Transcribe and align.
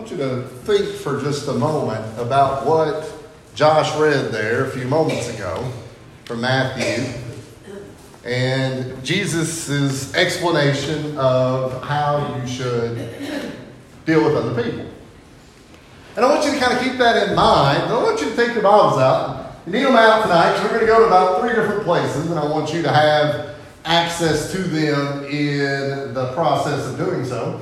want 0.00 0.10
you 0.10 0.16
to 0.16 0.42
think 0.64 0.88
for 0.88 1.20
just 1.20 1.46
a 1.46 1.52
moment 1.52 2.18
about 2.18 2.64
what 2.64 3.12
Josh 3.54 3.94
read 3.98 4.32
there 4.32 4.64
a 4.64 4.70
few 4.70 4.86
moments 4.86 5.28
ago 5.28 5.70
from 6.24 6.40
Matthew 6.40 7.04
and 8.24 9.04
Jesus' 9.04 10.14
explanation 10.14 11.18
of 11.18 11.84
how 11.84 12.34
you 12.34 12.48
should 12.48 12.96
deal 14.06 14.24
with 14.24 14.36
other 14.36 14.62
people. 14.62 14.86
And 16.16 16.24
I 16.24 16.30
want 16.30 16.46
you 16.46 16.52
to 16.52 16.58
kind 16.58 16.78
of 16.78 16.82
keep 16.82 16.96
that 16.96 17.28
in 17.28 17.36
mind. 17.36 17.82
I 17.82 18.02
want 18.02 18.22
you 18.22 18.30
to 18.30 18.36
take 18.36 18.54
your 18.54 18.62
Bibles 18.62 18.98
out. 18.98 19.54
You 19.66 19.72
need 19.72 19.84
them 19.84 19.96
out 19.96 20.22
tonight 20.22 20.54
because 20.54 20.62
we're 20.62 20.78
going 20.78 20.86
to 20.86 20.92
go 20.94 21.00
to 21.00 21.06
about 21.08 21.42
three 21.42 21.54
different 21.54 21.82
places, 21.82 22.30
and 22.30 22.38
I 22.38 22.46
want 22.46 22.72
you 22.72 22.80
to 22.80 22.90
have 22.90 23.54
access 23.84 24.50
to 24.52 24.62
them 24.62 25.24
in 25.24 26.14
the 26.14 26.32
process 26.32 26.86
of 26.86 26.96
doing 26.96 27.26
so. 27.26 27.60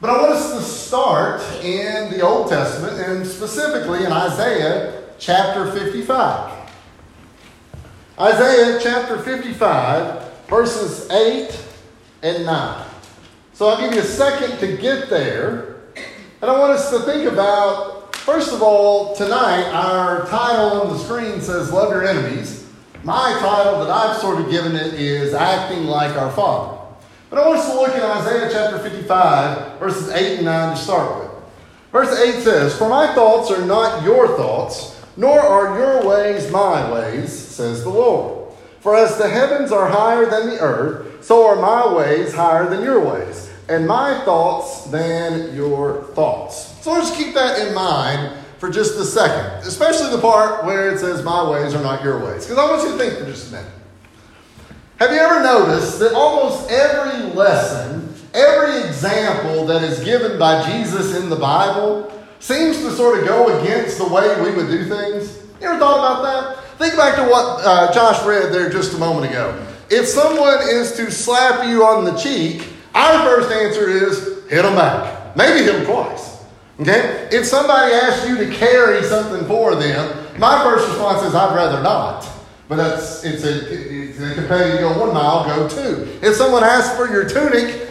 But 0.00 0.08
I 0.08 0.22
want 0.22 0.32
us 0.32 0.52
to 0.54 0.62
start 0.62 1.42
in 1.62 2.10
the 2.10 2.22
Old 2.22 2.48
Testament, 2.48 2.98
and 2.98 3.26
specifically 3.26 4.04
in 4.04 4.10
Isaiah 4.10 5.02
chapter 5.18 5.70
55. 5.70 6.70
Isaiah 8.18 8.80
chapter 8.82 9.18
55, 9.18 10.46
verses 10.48 11.10
8 11.10 11.64
and 12.22 12.46
9. 12.46 12.86
So 13.52 13.68
I'll 13.68 13.78
give 13.78 13.92
you 13.92 14.00
a 14.00 14.04
second 14.04 14.58
to 14.60 14.78
get 14.78 15.10
there. 15.10 15.76
And 16.40 16.50
I 16.50 16.58
want 16.58 16.72
us 16.72 16.88
to 16.92 17.00
think 17.00 17.30
about, 17.30 18.16
first 18.16 18.54
of 18.54 18.62
all, 18.62 19.14
tonight, 19.14 19.70
our 19.70 20.26
title 20.28 20.80
on 20.80 20.94
the 20.94 20.98
screen 20.98 21.42
says 21.42 21.70
Love 21.70 21.90
Your 21.90 22.06
Enemies. 22.06 22.66
My 23.04 23.36
title 23.40 23.84
that 23.84 23.90
I've 23.90 24.16
sort 24.16 24.40
of 24.40 24.50
given 24.50 24.76
it 24.76 24.94
is 24.94 25.34
Acting 25.34 25.84
Like 25.84 26.16
Our 26.16 26.30
Father. 26.32 26.79
But 27.30 27.38
I 27.38 27.48
want 27.48 27.60
us 27.60 27.70
to 27.70 27.76
look 27.76 27.90
at 27.90 28.02
Isaiah 28.02 28.50
chapter 28.52 28.78
55, 28.78 29.78
verses 29.78 30.10
8 30.10 30.36
and 30.36 30.44
9 30.44 30.76
to 30.76 30.82
start 30.82 31.20
with. 31.20 31.30
Verse 31.92 32.18
8 32.18 32.42
says, 32.42 32.76
For 32.76 32.88
my 32.88 33.14
thoughts 33.14 33.50
are 33.50 33.64
not 33.64 34.02
your 34.02 34.36
thoughts 34.36 35.00
nor 35.20 35.38
are 35.38 35.78
your 35.78 36.08
ways 36.08 36.50
my 36.50 36.90
ways, 36.92 37.30
says 37.30 37.82
the 37.82 37.90
Lord. 37.90 38.54
For 38.80 38.96
as 38.96 39.18
the 39.18 39.28
heavens 39.28 39.70
are 39.70 39.88
higher 39.88 40.24
than 40.24 40.48
the 40.48 40.60
earth, 40.60 41.22
so 41.22 41.46
are 41.46 41.56
my 41.56 41.92
ways 41.94 42.32
higher 42.32 42.68
than 42.68 42.82
your 42.82 43.00
ways, 43.00 43.50
and 43.68 43.86
my 43.86 44.24
thoughts 44.24 44.84
than 44.86 45.54
your 45.54 46.04
thoughts. 46.14 46.74
So 46.82 46.92
let's 46.92 47.14
keep 47.14 47.34
that 47.34 47.66
in 47.66 47.74
mind 47.74 48.38
for 48.58 48.70
just 48.70 48.98
a 48.98 49.04
second, 49.04 49.66
especially 49.66 50.10
the 50.10 50.22
part 50.22 50.64
where 50.64 50.90
it 50.90 50.98
says, 50.98 51.22
My 51.22 51.48
ways 51.50 51.74
are 51.74 51.82
not 51.82 52.02
your 52.02 52.24
ways. 52.24 52.46
Because 52.46 52.58
I 52.58 52.70
want 52.70 52.82
you 52.82 52.92
to 52.92 52.98
think 52.98 53.18
for 53.18 53.26
just 53.26 53.50
a 53.50 53.56
minute. 53.56 53.72
Have 54.98 55.10
you 55.12 55.18
ever 55.18 55.39
noticed 55.50 55.98
that 55.98 56.14
almost 56.14 56.70
every 56.70 57.34
lesson, 57.34 58.14
every 58.34 58.86
example 58.88 59.66
that 59.66 59.82
is 59.82 60.02
given 60.04 60.38
by 60.38 60.64
Jesus 60.70 61.16
in 61.16 61.28
the 61.28 61.36
Bible 61.36 62.12
seems 62.38 62.78
to 62.78 62.90
sort 62.92 63.18
of 63.18 63.26
go 63.26 63.58
against 63.60 63.98
the 63.98 64.06
way 64.06 64.28
we 64.42 64.54
would 64.56 64.68
do 64.68 64.84
things. 64.88 65.42
You 65.60 65.68
ever 65.68 65.78
thought 65.78 65.98
about 65.98 66.22
that? 66.22 66.78
Think 66.78 66.96
back 66.96 67.16
to 67.16 67.22
what 67.22 67.66
uh, 67.66 67.92
Josh 67.92 68.24
read 68.24 68.52
there 68.52 68.70
just 68.70 68.94
a 68.94 68.98
moment 68.98 69.30
ago. 69.30 69.66
If 69.90 70.06
someone 70.06 70.58
is 70.62 70.92
to 70.92 71.10
slap 71.10 71.66
you 71.68 71.84
on 71.84 72.04
the 72.04 72.16
cheek, 72.16 72.68
our 72.94 73.24
first 73.24 73.50
answer 73.50 73.90
is 73.90 74.48
hit 74.48 74.62
them 74.62 74.76
back. 74.76 75.36
Maybe 75.36 75.64
hit 75.64 75.72
them 75.72 75.84
twice. 75.84 76.44
Okay? 76.80 77.28
If 77.32 77.44
somebody 77.44 77.92
asks 77.92 78.28
you 78.28 78.36
to 78.38 78.54
carry 78.54 79.02
something 79.02 79.46
for 79.46 79.74
them, 79.74 80.38
my 80.38 80.62
first 80.62 80.88
response 80.88 81.22
is 81.24 81.34
I'd 81.34 81.54
rather 81.54 81.82
not. 81.82 82.39
But 82.70 82.76
that's 82.76 83.24
it's 83.24 83.42
a 83.42 83.66
it's 83.68 84.20
a 84.20 84.32
compare 84.32 84.72
you 84.72 84.78
go 84.78 84.96
one 84.96 85.12
mile, 85.12 85.44
go 85.44 85.68
two. 85.68 86.08
If 86.22 86.36
someone 86.36 86.62
asks 86.62 86.96
for 86.96 87.10
your 87.10 87.28
tunic, 87.28 87.88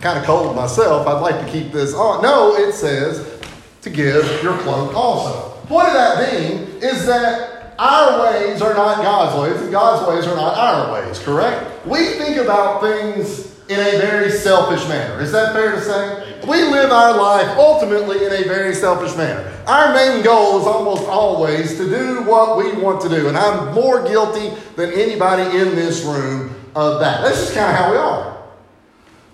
kind 0.00 0.18
of 0.18 0.24
cold 0.24 0.56
myself. 0.56 1.06
I'd 1.06 1.20
like 1.20 1.46
to 1.46 1.52
keep 1.52 1.70
this 1.70 1.94
on. 1.94 2.24
No, 2.24 2.56
it 2.56 2.72
says 2.72 3.40
to 3.82 3.88
give 3.88 4.42
your 4.42 4.58
cloak 4.58 4.96
also. 4.96 5.50
Point 5.68 5.86
of 5.86 5.94
that 5.94 6.28
being 6.28 6.58
is 6.82 7.06
that 7.06 7.76
our 7.78 8.24
ways 8.24 8.60
are 8.62 8.74
not 8.74 8.96
God's 8.96 9.40
ways, 9.40 9.62
and 9.62 9.70
God's 9.70 10.08
ways 10.08 10.26
are 10.26 10.34
not 10.34 10.56
our 10.56 10.92
ways, 10.94 11.20
correct? 11.20 11.86
We 11.86 12.14
think 12.14 12.38
about 12.38 12.82
things 12.82 13.56
in 13.68 13.78
a 13.78 14.00
very 14.00 14.32
selfish 14.32 14.88
manner. 14.88 15.20
Is 15.20 15.30
that 15.30 15.52
fair 15.52 15.70
to 15.70 15.80
say? 15.80 16.31
We 16.46 16.64
live 16.64 16.90
our 16.90 17.16
life 17.16 17.56
ultimately 17.56 18.24
in 18.24 18.32
a 18.32 18.42
very 18.44 18.74
selfish 18.74 19.16
manner. 19.16 19.48
Our 19.66 19.94
main 19.94 20.24
goal 20.24 20.60
is 20.60 20.66
almost 20.66 21.04
always 21.04 21.76
to 21.76 21.88
do 21.88 22.22
what 22.24 22.58
we 22.58 22.72
want 22.72 23.00
to 23.02 23.08
do, 23.08 23.28
and 23.28 23.36
I'm 23.36 23.72
more 23.72 24.02
guilty 24.02 24.52
than 24.74 24.90
anybody 24.92 25.56
in 25.56 25.76
this 25.76 26.02
room 26.02 26.54
of 26.74 26.98
that. 27.00 27.22
That's 27.22 27.38
just 27.38 27.54
kind 27.54 27.70
of 27.70 27.76
how 27.76 27.90
we 27.92 27.96
are. 27.96 28.42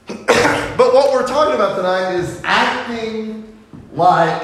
but 0.76 0.92
what 0.92 1.12
we're 1.12 1.26
talking 1.26 1.54
about 1.54 1.76
tonight 1.76 2.14
is 2.14 2.42
acting 2.44 3.56
like 3.94 4.42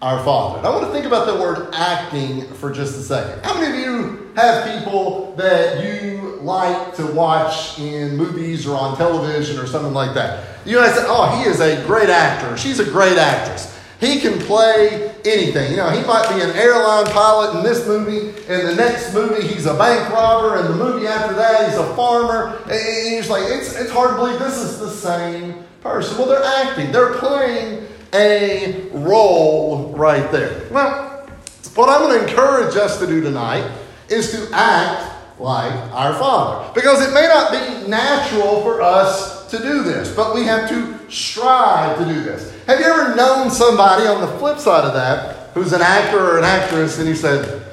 our 0.00 0.22
Father. 0.24 0.58
And 0.58 0.66
I 0.66 0.70
want 0.70 0.84
to 0.86 0.92
think 0.92 1.06
about 1.06 1.26
the 1.26 1.40
word 1.40 1.70
acting 1.72 2.46
for 2.54 2.70
just 2.72 2.96
a 2.98 3.02
second. 3.02 3.44
How 3.44 3.58
many 3.58 3.76
of 3.76 3.84
you 3.84 4.30
have 4.36 4.78
people 4.78 5.34
that 5.36 5.84
you 5.84 6.38
like 6.40 6.94
to 6.96 7.06
watch 7.06 7.78
in 7.80 8.16
movies 8.16 8.66
or 8.66 8.76
on 8.76 8.96
television 8.96 9.58
or 9.58 9.66
something 9.66 9.92
like 9.92 10.14
that? 10.14 10.44
You 10.64 10.78
might 10.78 10.92
say, 10.92 11.04
oh, 11.06 11.36
he 11.36 11.48
is 11.48 11.60
a 11.60 11.84
great 11.84 12.10
actor. 12.10 12.56
She's 12.56 12.78
a 12.78 12.84
great 12.84 13.18
actress. 13.18 13.76
He 13.98 14.20
can 14.20 14.38
play 14.38 15.12
anything. 15.24 15.72
You 15.72 15.78
know, 15.78 15.90
he 15.90 16.06
might 16.06 16.28
be 16.28 16.40
an 16.40 16.50
airline 16.56 17.06
pilot 17.06 17.58
in 17.58 17.64
this 17.64 17.84
movie. 17.84 18.28
In 18.46 18.66
the 18.66 18.74
next 18.76 19.12
movie, 19.12 19.44
he's 19.48 19.66
a 19.66 19.74
bank 19.74 20.08
robber. 20.12 20.60
In 20.60 20.66
the 20.66 20.76
movie 20.76 21.08
after 21.08 21.34
that, 21.34 21.68
he's 21.68 21.76
a 21.76 21.96
farmer. 21.96 22.62
And 22.70 23.10
you're 23.10 23.18
just 23.18 23.30
like, 23.30 23.42
it's, 23.50 23.76
it's 23.76 23.90
hard 23.90 24.10
to 24.10 24.16
believe 24.16 24.38
this 24.38 24.58
is 24.58 24.78
the 24.78 24.90
same 24.90 25.64
person. 25.80 26.16
Well, 26.16 26.28
they're 26.28 26.44
acting, 26.44 26.92
they're 26.92 27.14
playing 27.14 27.88
a 28.14 28.88
role 28.92 29.92
right 29.96 30.30
there. 30.32 30.68
Well, 30.70 31.26
what 31.74 31.88
I'm 31.88 32.08
going 32.08 32.18
to 32.18 32.28
encourage 32.28 32.76
us 32.76 32.98
to 32.98 33.06
do 33.06 33.20
tonight 33.20 33.70
is 34.08 34.32
to 34.32 34.48
act 34.52 35.40
like 35.40 35.72
our 35.92 36.14
Father. 36.14 36.72
Because 36.74 37.06
it 37.06 37.12
may 37.14 37.26
not 37.26 37.52
be 37.52 37.88
natural 37.88 38.62
for 38.62 38.82
us 38.82 39.48
to 39.50 39.58
do 39.58 39.82
this, 39.82 40.14
but 40.14 40.34
we 40.34 40.44
have 40.44 40.68
to 40.68 40.98
strive 41.10 41.98
to 41.98 42.04
do 42.04 42.22
this. 42.22 42.52
Have 42.66 42.80
you 42.80 42.86
ever 42.86 43.14
known 43.14 43.50
somebody 43.50 44.06
on 44.06 44.20
the 44.20 44.38
flip 44.38 44.58
side 44.58 44.84
of 44.84 44.94
that 44.94 45.50
who's 45.54 45.72
an 45.72 45.80
actor 45.80 46.18
or 46.18 46.38
an 46.38 46.44
actress 46.44 46.98
and 46.98 47.08
you 47.08 47.14
said, 47.14 47.64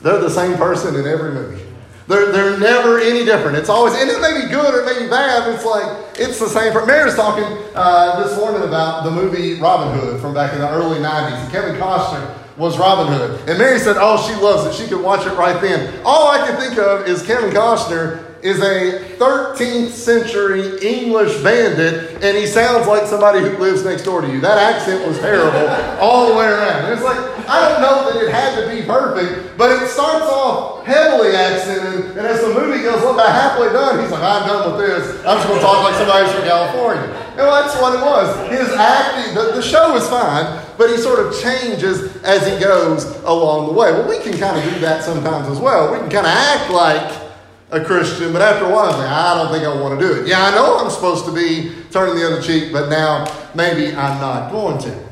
they're 0.00 0.20
the 0.20 0.30
same 0.30 0.56
person 0.56 0.96
in 0.96 1.06
every 1.06 1.32
movie? 1.32 1.62
They're, 2.10 2.32
they're 2.32 2.58
never 2.58 2.98
any 2.98 3.24
different. 3.24 3.56
It's 3.56 3.68
always, 3.68 3.94
and 3.94 4.10
it 4.10 4.20
may 4.20 4.42
be 4.42 4.50
good 4.50 4.74
or 4.74 4.80
it 4.80 4.84
may 4.84 5.04
be 5.04 5.08
bad, 5.08 5.48
it's 5.54 5.64
like, 5.64 5.86
it's 6.18 6.40
the 6.40 6.48
same. 6.48 6.72
For, 6.72 6.84
Mary's 6.84 7.14
talking 7.14 7.44
uh, 7.72 8.24
this 8.24 8.36
morning 8.36 8.66
about 8.66 9.04
the 9.04 9.12
movie 9.12 9.60
Robin 9.60 9.96
Hood 9.96 10.20
from 10.20 10.34
back 10.34 10.52
in 10.52 10.58
the 10.58 10.68
early 10.68 10.98
90s. 10.98 11.40
And 11.40 11.52
Kevin 11.52 11.76
Costner 11.76 12.36
was 12.56 12.76
Robin 12.78 13.12
Hood. 13.12 13.48
And 13.48 13.56
Mary 13.60 13.78
said, 13.78 13.96
oh, 13.96 14.20
she 14.26 14.34
loves 14.42 14.66
it. 14.66 14.82
She 14.82 14.88
could 14.88 15.00
watch 15.00 15.24
it 15.24 15.34
right 15.34 15.60
then. 15.62 16.02
All 16.04 16.26
I 16.28 16.44
can 16.44 16.60
think 16.60 16.78
of 16.80 17.06
is 17.06 17.22
Kevin 17.22 17.50
Costner 17.50 18.29
is 18.42 18.60
a 18.60 19.04
13th 19.18 19.90
century 19.90 20.78
English 20.80 21.42
bandit, 21.42 22.22
and 22.22 22.36
he 22.36 22.46
sounds 22.46 22.86
like 22.86 23.06
somebody 23.06 23.40
who 23.40 23.56
lives 23.58 23.84
next 23.84 24.04
door 24.04 24.22
to 24.22 24.28
you. 24.28 24.40
That 24.40 24.58
accent 24.58 25.06
was 25.06 25.18
terrible 25.18 25.68
all 26.00 26.28
the 26.28 26.34
way 26.34 26.46
around. 26.46 26.92
It's 26.92 27.02
like, 27.02 27.18
I 27.48 27.68
don't 27.68 27.80
know 27.82 28.10
that 28.10 28.22
it 28.22 28.30
had 28.32 28.60
to 28.60 28.74
be 28.74 28.86
perfect, 28.86 29.58
but 29.58 29.70
it 29.70 29.88
starts 29.88 30.26
off 30.26 30.86
heavily 30.86 31.36
accented, 31.36 32.16
and 32.16 32.26
as 32.26 32.40
the 32.40 32.54
movie 32.54 32.82
goes 32.82 33.02
about 33.02 33.28
halfway 33.28 33.72
done, 33.72 34.00
he's 34.00 34.10
like, 34.10 34.22
I'm 34.22 34.48
done 34.48 34.72
with 34.72 34.86
this. 34.86 35.18
I'm 35.26 35.36
just 35.36 35.48
going 35.48 35.60
to 35.60 35.64
talk 35.64 35.84
like 35.84 35.94
somebody 35.96 36.32
from 36.32 36.44
California. 36.44 37.04
And 37.36 37.48
well, 37.48 37.62
that's 37.62 37.80
what 37.80 37.94
it 37.94 38.00
was. 38.00 38.50
His 38.50 38.68
acting, 38.76 39.34
the, 39.34 39.52
the 39.52 39.62
show 39.62 39.94
is 39.96 40.08
fine, 40.08 40.64
but 40.78 40.90
he 40.90 40.96
sort 40.96 41.20
of 41.20 41.38
changes 41.40 42.16
as 42.22 42.46
he 42.46 42.58
goes 42.58 43.04
along 43.22 43.66
the 43.66 43.72
way. 43.72 43.92
Well, 43.92 44.08
we 44.08 44.18
can 44.18 44.36
kind 44.38 44.58
of 44.58 44.74
do 44.74 44.80
that 44.80 45.04
sometimes 45.04 45.48
as 45.48 45.58
well. 45.58 45.92
We 45.92 45.98
can 45.98 46.10
kind 46.10 46.26
of 46.26 46.32
act 46.32 46.70
like 46.70 47.19
a 47.72 47.84
Christian, 47.84 48.32
but 48.32 48.42
after 48.42 48.66
a 48.66 48.70
while, 48.70 48.92
I 48.92 49.42
don't 49.42 49.52
think 49.52 49.64
I 49.64 49.80
want 49.80 49.98
to 49.98 50.06
do 50.06 50.20
it. 50.20 50.26
Yeah, 50.26 50.42
I 50.42 50.54
know 50.54 50.78
I'm 50.78 50.90
supposed 50.90 51.24
to 51.26 51.32
be 51.32 51.72
turning 51.90 52.16
the 52.16 52.26
other 52.26 52.42
cheek, 52.42 52.72
but 52.72 52.88
now 52.88 53.26
maybe 53.54 53.88
I'm 53.88 54.20
not 54.20 54.50
going 54.50 54.78
to. 54.82 55.10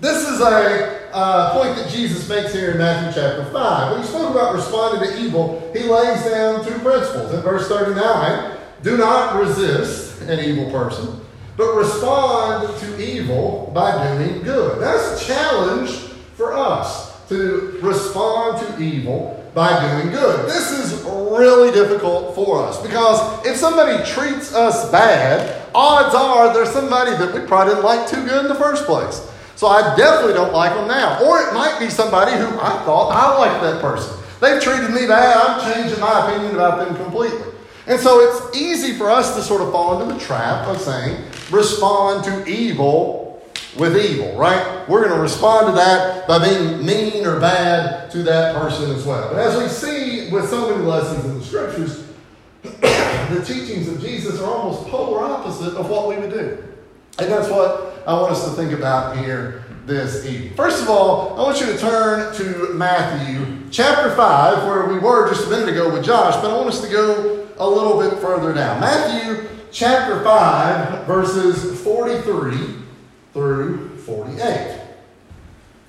This 0.00 0.28
is 0.28 0.40
a 0.40 1.10
uh, 1.12 1.52
point 1.52 1.76
that 1.76 1.90
Jesus 1.90 2.28
makes 2.28 2.52
here 2.52 2.72
in 2.72 2.78
Matthew 2.78 3.20
chapter 3.20 3.50
5. 3.50 3.92
When 3.92 4.02
he 4.02 4.06
spoke 4.06 4.30
about 4.30 4.54
responding 4.54 5.10
to 5.10 5.18
evil, 5.18 5.70
he 5.74 5.84
lays 5.84 6.22
down 6.24 6.64
two 6.64 6.78
principles. 6.78 7.32
In 7.32 7.40
verse 7.40 7.68
39, 7.68 8.58
do 8.82 8.96
not 8.96 9.40
resist 9.40 10.22
an 10.22 10.38
evil 10.38 10.70
person, 10.70 11.20
but 11.56 11.74
respond 11.74 12.78
to 12.78 13.02
evil 13.02 13.72
by 13.74 14.16
doing 14.16 14.42
good. 14.42 14.80
That's 14.80 15.22
a 15.22 15.24
challenge 15.24 15.90
for 16.36 16.52
us 16.52 17.26
to 17.28 17.78
respond 17.82 18.64
to 18.64 18.82
evil 18.82 19.42
by 19.56 19.80
doing 19.88 20.12
good. 20.12 20.44
This 20.44 20.70
is 20.70 21.02
really 21.02 21.72
difficult 21.72 22.34
for 22.34 22.62
us 22.62 22.80
because 22.82 23.46
if 23.46 23.56
somebody 23.56 24.04
treats 24.04 24.54
us 24.54 24.92
bad, 24.92 25.66
odds 25.74 26.14
are 26.14 26.52
there's 26.52 26.68
somebody 26.68 27.12
that 27.12 27.32
we 27.32 27.40
probably 27.40 27.72
didn't 27.72 27.86
like 27.86 28.06
too 28.06 28.22
good 28.26 28.44
in 28.44 28.48
the 28.48 28.54
first 28.54 28.84
place. 28.84 29.26
So 29.54 29.66
I 29.66 29.96
definitely 29.96 30.34
don't 30.34 30.52
like 30.52 30.74
them 30.74 30.86
now. 30.86 31.24
Or 31.24 31.40
it 31.40 31.54
might 31.54 31.78
be 31.80 31.88
somebody 31.88 32.32
who 32.32 32.48
I 32.60 32.84
thought 32.84 33.12
I 33.12 33.38
liked 33.38 33.62
that 33.62 33.80
person. 33.80 34.14
They've 34.42 34.62
treated 34.62 34.90
me 34.90 35.06
bad, 35.06 35.38
I'm 35.38 35.72
changing 35.72 36.00
my 36.00 36.28
opinion 36.28 36.54
about 36.54 36.86
them 36.86 36.94
completely. 36.94 37.50
And 37.86 37.98
so 37.98 38.20
it's 38.20 38.54
easy 38.54 38.92
for 38.92 39.10
us 39.10 39.34
to 39.36 39.42
sort 39.42 39.62
of 39.62 39.72
fall 39.72 39.98
into 39.98 40.12
the 40.12 40.20
trap 40.20 40.66
of 40.66 40.78
saying, 40.78 41.24
respond 41.50 42.24
to 42.24 42.46
evil 42.46 43.25
with 43.78 43.96
evil, 43.96 44.36
right? 44.36 44.88
We're 44.88 45.02
going 45.02 45.14
to 45.14 45.20
respond 45.20 45.66
to 45.68 45.72
that 45.72 46.26
by 46.26 46.38
being 46.38 46.84
mean 46.84 47.26
or 47.26 47.38
bad 47.38 48.10
to 48.12 48.22
that 48.24 48.54
person 48.56 48.90
as 48.90 49.04
well. 49.04 49.28
But 49.28 49.38
as 49.38 49.58
we 49.58 49.68
see 49.68 50.30
with 50.30 50.48
so 50.48 50.70
many 50.70 50.82
lessons 50.82 51.24
in 51.24 51.38
the 51.38 51.44
scriptures, 51.44 52.06
the 52.62 53.44
teachings 53.44 53.88
of 53.88 54.00
Jesus 54.00 54.40
are 54.40 54.50
almost 54.50 54.88
polar 54.88 55.24
opposite 55.24 55.74
of 55.74 55.90
what 55.90 56.08
we 56.08 56.16
would 56.16 56.30
do. 56.30 56.62
And 57.18 57.30
that's 57.30 57.48
what 57.48 58.02
I 58.06 58.14
want 58.14 58.32
us 58.32 58.44
to 58.44 58.50
think 58.50 58.72
about 58.72 59.16
here 59.18 59.64
this 59.86 60.26
evening. 60.26 60.54
First 60.54 60.82
of 60.82 60.90
all, 60.90 61.38
I 61.38 61.42
want 61.42 61.60
you 61.60 61.66
to 61.66 61.78
turn 61.78 62.34
to 62.36 62.74
Matthew 62.74 63.68
chapter 63.70 64.14
5, 64.14 64.66
where 64.66 64.86
we 64.86 64.98
were 64.98 65.28
just 65.28 65.46
a 65.46 65.50
minute 65.50 65.68
ago 65.68 65.92
with 65.92 66.04
Josh, 66.04 66.34
but 66.36 66.50
I 66.50 66.56
want 66.56 66.68
us 66.68 66.80
to 66.80 66.88
go 66.88 67.46
a 67.58 67.68
little 67.68 68.00
bit 68.00 68.18
further 68.20 68.52
down. 68.52 68.80
Matthew 68.80 69.48
chapter 69.70 70.22
5, 70.24 71.06
verses 71.06 71.80
43 71.82 72.85
through 73.36 73.98
48. 73.98 74.80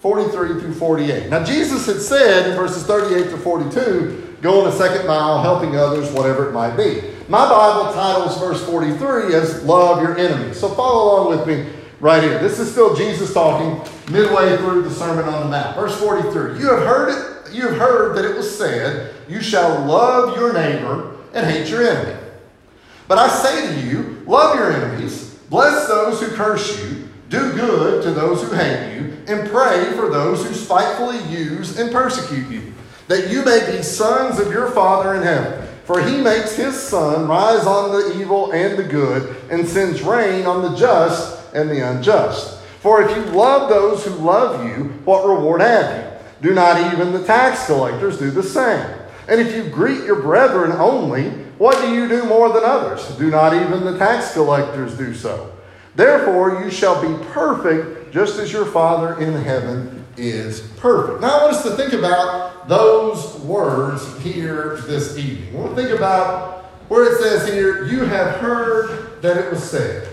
43 0.01 0.59
through 0.59 0.73
48. 0.73 1.29
Now, 1.29 1.45
Jesus 1.45 1.85
had 1.85 2.01
said 2.01 2.49
in 2.49 2.57
verses 2.57 2.85
38 2.85 3.29
to 3.29 3.37
42, 3.37 4.37
going 4.41 4.67
a 4.67 4.71
second 4.73 5.07
mile, 5.07 5.41
helping 5.41 5.77
others, 5.77 6.11
whatever 6.11 6.49
it 6.49 6.51
might 6.51 6.75
be. 6.75 7.01
My 7.29 7.47
Bible 7.49 7.93
titles 7.93 8.37
verse 8.37 8.63
43 8.65 9.33
as 9.33 9.63
Love 9.63 10.01
Your 10.01 10.17
Enemies. 10.17 10.59
So 10.59 10.69
follow 10.69 11.23
along 11.23 11.37
with 11.37 11.47
me 11.47 11.71
right 12.01 12.21
here. 12.21 12.37
This 12.39 12.59
is 12.59 12.69
still 12.69 12.93
Jesus 12.95 13.33
talking 13.33 13.81
midway 14.13 14.57
through 14.57 14.81
the 14.83 14.91
Sermon 14.91 15.23
on 15.23 15.43
the 15.43 15.49
Mount. 15.49 15.75
Verse 15.77 15.97
43. 15.99 16.59
You 16.59 16.69
have 16.69 16.85
heard 16.85 17.09
it, 17.09 17.53
you 17.53 17.69
have 17.69 17.77
heard 17.77 18.17
that 18.17 18.25
it 18.25 18.35
was 18.35 18.57
said, 18.57 19.15
You 19.29 19.41
shall 19.41 19.85
love 19.85 20.35
your 20.35 20.51
neighbor 20.51 21.15
and 21.33 21.49
hate 21.49 21.69
your 21.69 21.87
enemy. 21.87 22.19
But 23.07 23.19
I 23.19 23.29
say 23.29 23.67
to 23.67 23.87
you, 23.87 24.21
love 24.27 24.55
your 24.55 24.71
enemies, 24.71 25.35
bless 25.49 25.87
those 25.87 26.21
who 26.21 26.27
curse 26.35 26.77
you, 26.83 27.07
do 27.29 27.53
good 27.53 28.03
to 28.03 28.11
those 28.11 28.41
who 28.41 28.53
hate 28.53 28.95
you, 28.95 29.13
and 29.27 29.49
pray 29.49 29.91
for 29.95 30.09
those 30.09 30.45
who 30.45 30.53
spitefully 30.53 31.19
use 31.29 31.77
and 31.77 31.91
persecute 31.91 32.49
you, 32.49 32.73
that 33.07 33.29
you 33.29 33.43
may 33.43 33.75
be 33.75 33.83
sons 33.83 34.39
of 34.39 34.51
your 34.51 34.71
Father 34.71 35.15
in 35.15 35.23
heaven. 35.23 35.67
For 35.85 36.01
he 36.01 36.21
makes 36.21 36.55
his 36.55 36.75
sun 36.75 37.27
rise 37.27 37.65
on 37.65 37.91
the 37.91 38.19
evil 38.19 38.51
and 38.51 38.77
the 38.77 38.83
good, 38.83 39.35
and 39.49 39.67
sends 39.67 40.01
rain 40.01 40.45
on 40.45 40.61
the 40.61 40.77
just 40.77 41.53
and 41.53 41.69
the 41.69 41.79
unjust. 41.79 42.59
For 42.81 43.01
if 43.01 43.15
you 43.15 43.23
love 43.33 43.69
those 43.69 44.05
who 44.05 44.11
love 44.11 44.65
you, 44.65 44.85
what 45.05 45.25
reward 45.25 45.61
have 45.61 45.95
you? 45.95 46.49
Do 46.49 46.53
not 46.53 46.93
even 46.93 47.13
the 47.13 47.23
tax 47.23 47.65
collectors 47.65 48.19
do 48.19 48.31
the 48.31 48.43
same? 48.43 48.85
And 49.27 49.41
if 49.41 49.55
you 49.55 49.69
greet 49.69 50.03
your 50.03 50.21
brethren 50.21 50.71
only, 50.73 51.29
what 51.57 51.81
do 51.81 51.91
you 51.91 52.07
do 52.07 52.23
more 52.25 52.49
than 52.53 52.63
others? 52.63 53.05
Do 53.17 53.29
not 53.29 53.53
even 53.53 53.83
the 53.83 53.97
tax 53.97 54.33
collectors 54.33 54.97
do 54.97 55.13
so? 55.13 55.56
Therefore, 55.97 56.63
you 56.63 56.69
shall 56.69 57.01
be 57.01 57.23
perfect, 57.33 58.13
just 58.13 58.37
as 58.37 58.53
your 58.53 58.67
Father 58.67 59.19
in 59.19 59.33
heaven 59.33 60.05
is 60.15 60.61
perfect. 60.77 61.21
Now, 61.21 61.39
I 61.39 61.43
want 61.45 61.55
us 61.55 61.63
to 61.63 61.71
think 61.71 61.93
about 61.93 62.69
those 62.69 63.33
words 63.39 64.21
here 64.21 64.77
this 64.85 65.17
evening. 65.17 65.55
I 65.55 65.59
want 65.59 65.75
to 65.75 65.81
think 65.81 65.97
about 65.97 66.65
where 66.87 67.11
it 67.11 67.19
says 67.19 67.51
here, 67.51 67.85
You 67.85 68.05
have 68.05 68.35
heard 68.35 69.23
that 69.23 69.37
it 69.37 69.49
was 69.49 69.67
said. 69.67 70.07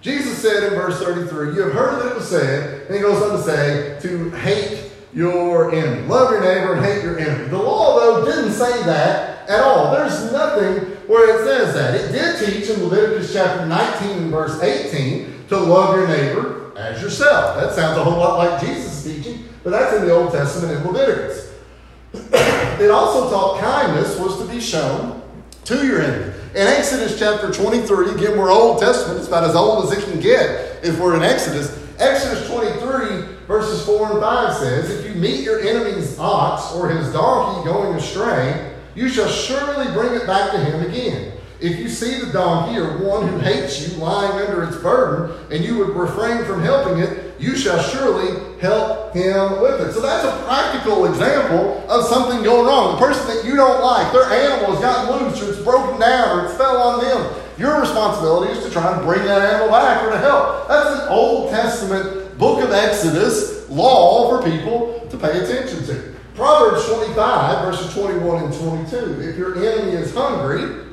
Jesus 0.00 0.38
said 0.38 0.72
in 0.72 0.78
verse 0.78 1.00
33, 1.00 1.56
You 1.56 1.62
have 1.62 1.72
heard 1.72 2.04
that 2.04 2.12
it 2.12 2.14
was 2.14 2.28
said, 2.28 2.86
and 2.86 2.94
he 2.94 3.00
goes 3.00 3.20
on 3.20 3.36
to 3.36 3.42
say, 3.42 3.98
to 4.02 4.30
hate 4.36 4.92
your 5.12 5.74
enemy. 5.74 6.06
Love 6.06 6.30
your 6.30 6.42
neighbor 6.42 6.74
and 6.74 6.84
hate 6.84 7.02
your 7.02 7.18
enemy. 7.18 7.48
The 7.48 7.58
law, 7.58 7.98
though, 7.98 8.24
didn't 8.24 8.52
say 8.52 8.84
that 8.84 9.33
at 9.48 9.60
all. 9.60 9.92
There's 9.92 10.32
nothing 10.32 10.96
where 11.06 11.36
it 11.36 11.44
says 11.44 11.74
that. 11.74 11.94
It 11.94 12.12
did 12.12 12.44
teach 12.44 12.70
in 12.70 12.84
Leviticus 12.84 13.32
chapter 13.32 13.66
19 13.66 14.10
and 14.10 14.30
verse 14.30 14.60
18 14.62 15.48
to 15.48 15.58
love 15.58 15.96
your 15.96 16.08
neighbor 16.08 16.72
as 16.76 17.00
yourself. 17.02 17.60
That 17.60 17.74
sounds 17.74 17.98
a 17.98 18.04
whole 18.04 18.18
lot 18.18 18.38
like 18.38 18.60
Jesus' 18.60 19.04
teaching, 19.04 19.44
but 19.62 19.70
that's 19.70 19.96
in 19.96 20.06
the 20.06 20.12
Old 20.12 20.32
Testament 20.32 20.78
in 20.78 20.86
Leviticus. 20.86 21.52
it 22.14 22.90
also 22.90 23.30
taught 23.30 23.60
kindness 23.60 24.18
was 24.18 24.38
to 24.38 24.52
be 24.52 24.60
shown 24.60 25.22
to 25.64 25.86
your 25.86 26.02
enemy. 26.02 26.32
In 26.54 26.66
Exodus 26.68 27.18
chapter 27.18 27.50
23, 27.50 28.12
again, 28.12 28.38
we're 28.38 28.52
Old 28.52 28.80
Testament, 28.80 29.18
it's 29.18 29.28
about 29.28 29.44
as 29.44 29.56
old 29.56 29.84
as 29.84 29.98
it 29.98 30.08
can 30.08 30.20
get 30.20 30.84
if 30.84 30.98
we're 31.00 31.16
in 31.16 31.22
Exodus. 31.22 31.80
Exodus 31.98 32.48
23, 32.48 33.46
verses 33.46 33.84
4 33.84 34.12
and 34.12 34.20
5 34.20 34.56
says, 34.56 34.90
If 34.90 35.06
you 35.06 35.20
meet 35.20 35.42
your 35.42 35.60
enemy's 35.60 36.18
ox 36.18 36.72
or 36.74 36.90
his 36.90 37.12
donkey 37.12 37.68
going 37.68 37.94
astray, 37.94 38.73
you 38.94 39.08
shall 39.08 39.28
surely 39.28 39.92
bring 39.92 40.14
it 40.14 40.26
back 40.26 40.52
to 40.52 40.58
him 40.58 40.88
again. 40.88 41.32
If 41.60 41.78
you 41.78 41.88
see 41.88 42.20
the 42.20 42.32
donkey 42.32 42.78
or 42.78 42.98
one 42.98 43.28
who 43.28 43.38
hates 43.38 43.88
you 43.88 43.96
lying 43.96 44.32
under 44.46 44.64
its 44.64 44.76
burden, 44.76 45.34
and 45.50 45.64
you 45.64 45.78
would 45.78 45.90
refrain 45.90 46.44
from 46.44 46.62
helping 46.62 46.98
it, 46.98 47.34
you 47.38 47.56
shall 47.56 47.80
surely 47.82 48.58
help 48.60 49.14
him 49.14 49.62
with 49.62 49.80
it. 49.80 49.92
So 49.92 50.00
that's 50.00 50.24
a 50.24 50.44
practical 50.44 51.06
example 51.06 51.84
of 51.88 52.04
something 52.06 52.42
going 52.42 52.66
wrong. 52.66 52.96
The 52.98 53.06
person 53.06 53.26
that 53.28 53.44
you 53.44 53.56
don't 53.56 53.82
like, 53.82 54.12
their 54.12 54.24
animal 54.24 54.72
has 54.72 54.80
gotten 54.80 55.26
loose, 55.26 55.42
or 55.42 55.50
it's 55.50 55.62
broken 55.62 56.00
down, 56.00 56.38
or 56.38 56.44
it's 56.46 56.56
fell 56.56 56.76
on 56.76 57.04
them. 57.04 57.34
Your 57.56 57.80
responsibility 57.80 58.52
is 58.52 58.64
to 58.64 58.70
try 58.70 58.96
and 58.96 59.06
bring 59.06 59.24
that 59.24 59.40
animal 59.54 59.70
back 59.70 60.02
or 60.04 60.10
to 60.10 60.18
help. 60.18 60.68
That's 60.68 61.00
an 61.00 61.08
Old 61.08 61.50
Testament 61.50 62.36
book 62.36 62.62
of 62.64 62.72
Exodus 62.72 63.68
law 63.70 64.28
for 64.28 64.50
people 64.50 65.06
to 65.08 65.16
pay 65.16 65.38
attention 65.38 65.84
to. 65.86 66.13
Proverbs 66.34 66.86
25, 66.88 67.64
verses 67.64 67.94
21 67.94 68.44
and 68.44 68.54
22. 68.54 69.20
If 69.20 69.36
your 69.36 69.56
enemy 69.56 69.92
is 69.92 70.12
hungry, 70.12 70.84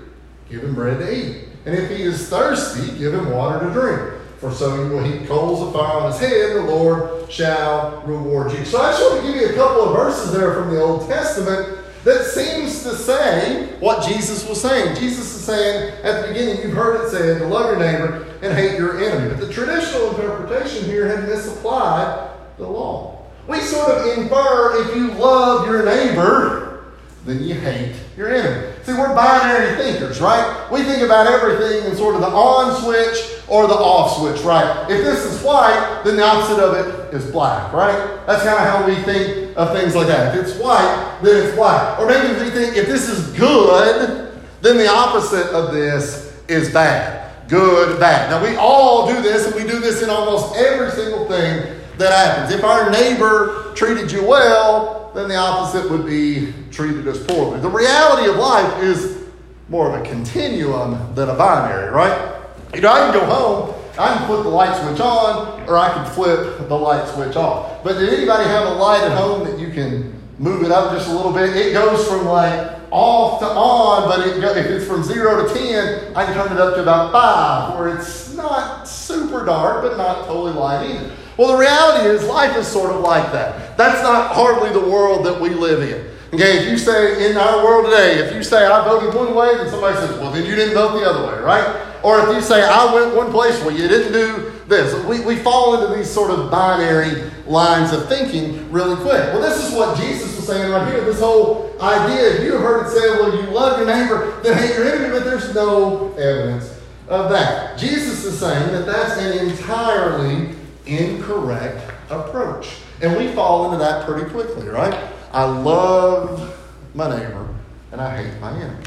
give 0.50 0.64
him 0.64 0.76
bread 0.76 1.00
to 1.00 1.12
eat. 1.12 1.48
And 1.66 1.76
if 1.76 1.90
he 1.90 2.04
is 2.04 2.30
thirsty, 2.30 2.98
give 2.98 3.14
him 3.14 3.32
water 3.32 3.66
to 3.66 3.74
drink. 3.74 4.22
For 4.38 4.52
so 4.52 4.76
you 4.76 4.90
will 4.90 5.04
heap 5.04 5.28
coals 5.28 5.62
of 5.62 5.74
fire 5.74 6.02
on 6.02 6.12
his 6.12 6.20
head, 6.20 6.56
the 6.56 6.64
Lord 6.64 7.32
shall 7.32 8.02
reward 8.06 8.52
you. 8.52 8.66
So 8.66 8.82
I 8.82 8.92
just 8.92 9.02
want 9.02 9.26
to 9.26 9.32
give 9.32 9.42
you 9.42 9.50
a 9.50 9.54
couple 9.54 9.84
of 9.84 9.96
verses 9.96 10.32
there 10.32 10.54
from 10.54 10.72
the 10.72 10.82
Old 10.82 11.08
Testament 11.08 11.80
that 12.04 12.26
seems 12.26 12.82
to 12.84 12.96
say 12.96 13.68
what 13.80 14.08
Jesus 14.08 14.48
was 14.48 14.60
saying. 14.60 14.96
Jesus 14.96 15.36
is 15.36 15.44
saying 15.44 15.94
at 16.04 16.22
the 16.22 16.28
beginning, 16.30 16.64
you've 16.64 16.76
heard 16.76 17.06
it 17.06 17.10
said 17.12 17.40
to 17.40 17.46
love 17.46 17.66
your 17.68 17.80
neighbor 17.80 18.28
and 18.42 18.54
hate 18.54 18.78
your 18.78 19.00
enemy. 19.04 19.30
But 19.30 19.40
the 19.40 19.54
traditional 19.54 20.10
interpretation 20.10 20.86
here 20.86 21.08
had 21.08 21.28
misapplied 21.28 22.32
the 22.58 22.68
law. 22.68 23.11
We 23.48 23.60
sort 23.62 23.90
of 23.90 24.18
infer 24.18 24.84
if 24.84 24.96
you 24.96 25.12
love 25.12 25.68
your 25.68 25.86
neighbor, 25.86 26.84
then 27.26 27.44
you 27.44 27.54
hate 27.56 27.96
your 28.18 28.34
enemy. 28.34 28.74
See, 28.84 28.94
we're 28.94 29.14
binary 29.14 29.76
thinkers, 29.76 30.20
right? 30.20 30.68
We 30.72 30.84
think 30.84 31.04
about 31.04 31.28
everything 31.28 31.90
in 31.90 31.96
sort 31.96 32.16
of 32.16 32.22
the 32.22 32.28
on 32.28 32.82
switch 32.82 33.42
or 33.48 33.68
the 33.68 33.76
off 33.76 34.18
switch, 34.18 34.42
right? 34.42 34.90
If 34.90 35.04
this 35.04 35.26
is 35.26 35.44
white, 35.44 36.02
then 36.04 36.16
the 36.16 36.24
opposite 36.24 36.64
of 36.64 36.74
it 36.74 37.14
is 37.14 37.30
black, 37.30 37.74
right? 37.74 38.26
That's 38.26 38.44
kind 38.44 38.58
of 38.58 38.66
how 38.66 38.88
we 38.88 38.96
think 39.04 39.56
of 39.56 39.72
things 39.78 39.96
like 39.96 40.08
that. 40.08 40.36
If 40.36 40.48
it's 40.48 40.58
white, 40.58 41.20
then 41.22 41.46
it's 41.46 41.56
black. 41.56 42.00
Or 42.00 42.08
maybe 42.08 42.28
we 42.44 42.50
think 42.50 42.76
if 42.76 42.88
this 42.88 43.08
is 43.08 43.28
good, 43.38 44.32
then 44.62 44.78
the 44.78 44.88
opposite 44.88 45.48
of 45.48 45.74
this 45.74 46.36
is 46.48 46.74
bad. 46.74 47.50
Good, 47.50 48.00
bad. 48.00 48.32
Now, 48.32 48.42
we 48.42 48.56
all 48.56 49.14
do 49.14 49.22
this, 49.22 49.46
and 49.46 49.56
we 49.56 49.70
do 49.70 49.80
this 49.80 50.02
in 50.02 50.10
almost 50.10 50.56
every 50.56 50.90
single 50.92 51.28
thing 51.28 51.81
that 52.02 52.12
happens. 52.14 52.54
If 52.54 52.64
our 52.64 52.92
neighbor 52.92 53.72
treated 53.76 54.12
you 54.12 54.26
well, 54.26 55.12
then 55.14 55.30
the 55.30 55.36
opposite 55.36 55.90
would 55.90 56.06
be 56.06 56.54
treated 56.72 57.08
as 57.08 57.24
poorly. 57.26 57.60
The 57.60 57.70
reality 57.70 58.30
of 58.30 58.36
life 58.38 58.84
is 58.84 59.26
more 59.70 59.94
of 59.94 60.02
a 60.02 60.10
continuum 60.10 61.16
than 61.16 61.30
a 61.30 61.36
binary, 61.36 61.92
right? 61.92 62.40
You 62.74 62.82
know, 62.82 62.92
I 62.92 63.00
can 63.00 63.14
go 63.14 63.26
home, 63.26 63.76
I 63.98 64.18
can 64.18 64.28
flip 64.28 64.44
the 64.44 64.50
light 64.50 64.76
switch 64.82 65.00
on, 65.00 65.62
or 65.68 65.78
I 65.78 65.94
can 65.94 66.06
flip 66.14 66.68
the 66.68 66.78
light 66.78 67.08
switch 67.14 67.36
off. 67.36 67.84
But 67.84 68.00
did 68.00 68.14
anybody 68.14 68.46
have 68.46 68.68
a 68.68 68.74
light 68.74 69.04
at 69.04 69.18
home 69.18 69.46
that 69.46 69.60
you 69.60 69.72
can 69.72 70.14
move 70.40 70.64
it 70.64 70.72
up 70.72 70.94
just 70.94 71.10
a 71.10 71.14
little 71.14 71.34
bit? 71.34 71.56
It 71.56 71.74
goes 71.74 72.08
from 72.08 72.26
like 72.26 72.80
off 72.92 73.40
to 73.40 73.46
on, 73.46 74.08
but 74.08 74.28
it, 74.28 74.44
if 74.44 74.66
it's 74.66 74.86
from 74.86 75.04
zero 75.04 75.48
to 75.48 75.54
10, 75.54 76.16
I 76.16 76.26
can 76.26 76.34
turn 76.34 76.52
it 76.52 76.60
up 76.60 76.76
to 76.76 76.82
about 76.82 77.12
five, 77.12 77.80
where 77.80 77.98
it's 77.98 78.34
not 78.34 78.88
super 78.88 79.46
dark, 79.46 79.82
but 79.82 79.98
not 79.98 80.26
totally 80.26 80.54
light 80.54 80.90
either. 80.90 81.16
Well, 81.42 81.54
the 81.54 81.58
reality 81.58 82.08
is 82.08 82.24
life 82.28 82.56
is 82.56 82.68
sort 82.68 82.92
of 82.92 83.02
like 83.02 83.32
that. 83.32 83.76
That's 83.76 84.04
not 84.04 84.36
hardly 84.36 84.70
the 84.80 84.88
world 84.88 85.26
that 85.26 85.42
we 85.42 85.50
live 85.50 85.82
in. 85.82 86.06
Okay, 86.36 86.60
if 86.60 86.70
you 86.70 86.78
say 86.78 87.32
in 87.32 87.36
our 87.36 87.66
world 87.66 87.86
today, 87.86 88.20
if 88.20 88.36
you 88.36 88.44
say 88.44 88.64
I 88.64 88.88
voted 88.88 89.16
one 89.16 89.34
way, 89.34 89.58
then 89.58 89.68
somebody 89.68 89.98
says, 89.98 90.20
well, 90.20 90.30
then 90.30 90.46
you 90.46 90.56
didn't 90.56 90.76
vote 90.76 91.00
the 91.00 91.04
other 91.04 91.26
way, 91.26 91.42
right? 91.42 91.84
Or 92.04 92.20
if 92.20 92.36
you 92.36 92.44
say 92.44 92.64
I 92.64 92.94
went 92.94 93.16
one 93.16 93.32
place, 93.32 93.60
well, 93.62 93.72
you 93.72 93.88
didn't 93.88 94.14
do 94.14 94.52
this. 94.68 94.94
We, 95.06 95.26
we 95.26 95.36
fall 95.38 95.82
into 95.82 95.98
these 95.98 96.08
sort 96.08 96.30
of 96.30 96.52
binary 96.52 97.32
lines 97.48 97.92
of 97.92 98.08
thinking 98.08 98.72
really 98.72 98.96
quick. 98.98 99.34
Well, 99.34 99.42
this 99.42 99.68
is 99.68 99.74
what 99.74 99.98
Jesus 99.98 100.36
was 100.36 100.46
saying 100.46 100.72
right 100.72 100.94
here. 100.94 101.04
This 101.04 101.22
whole 101.22 101.76
idea, 101.82 102.46
you 102.46 102.60
heard 102.60 102.86
it 102.86 102.92
say, 102.92 103.20
well, 103.20 103.36
you 103.36 103.50
love 103.50 103.80
your 103.80 103.88
neighbor, 103.88 104.40
then 104.44 104.60
hate 104.60 104.76
your 104.76 104.88
enemy, 104.88 105.10
but 105.10 105.24
there's 105.24 105.56
no 105.56 106.14
evidence 106.14 106.80
of 107.08 107.32
that. 107.32 107.80
Jesus 107.80 108.26
is 108.26 108.40
saying 108.40 108.72
that 108.74 108.86
that's 108.86 109.20
an 109.20 109.50
entirely 109.50 110.61
incorrect 110.86 111.92
approach. 112.10 112.76
And 113.02 113.18
we 113.18 113.32
fall 113.34 113.66
into 113.66 113.78
that 113.78 114.06
pretty 114.06 114.30
quickly, 114.30 114.68
right? 114.68 115.12
I 115.32 115.44
love 115.44 116.58
my 116.94 117.10
neighbor 117.10 117.48
and 117.92 118.02
I 118.02 118.24
hate 118.24 118.40
my 118.40 118.52
enemy. 118.52 118.86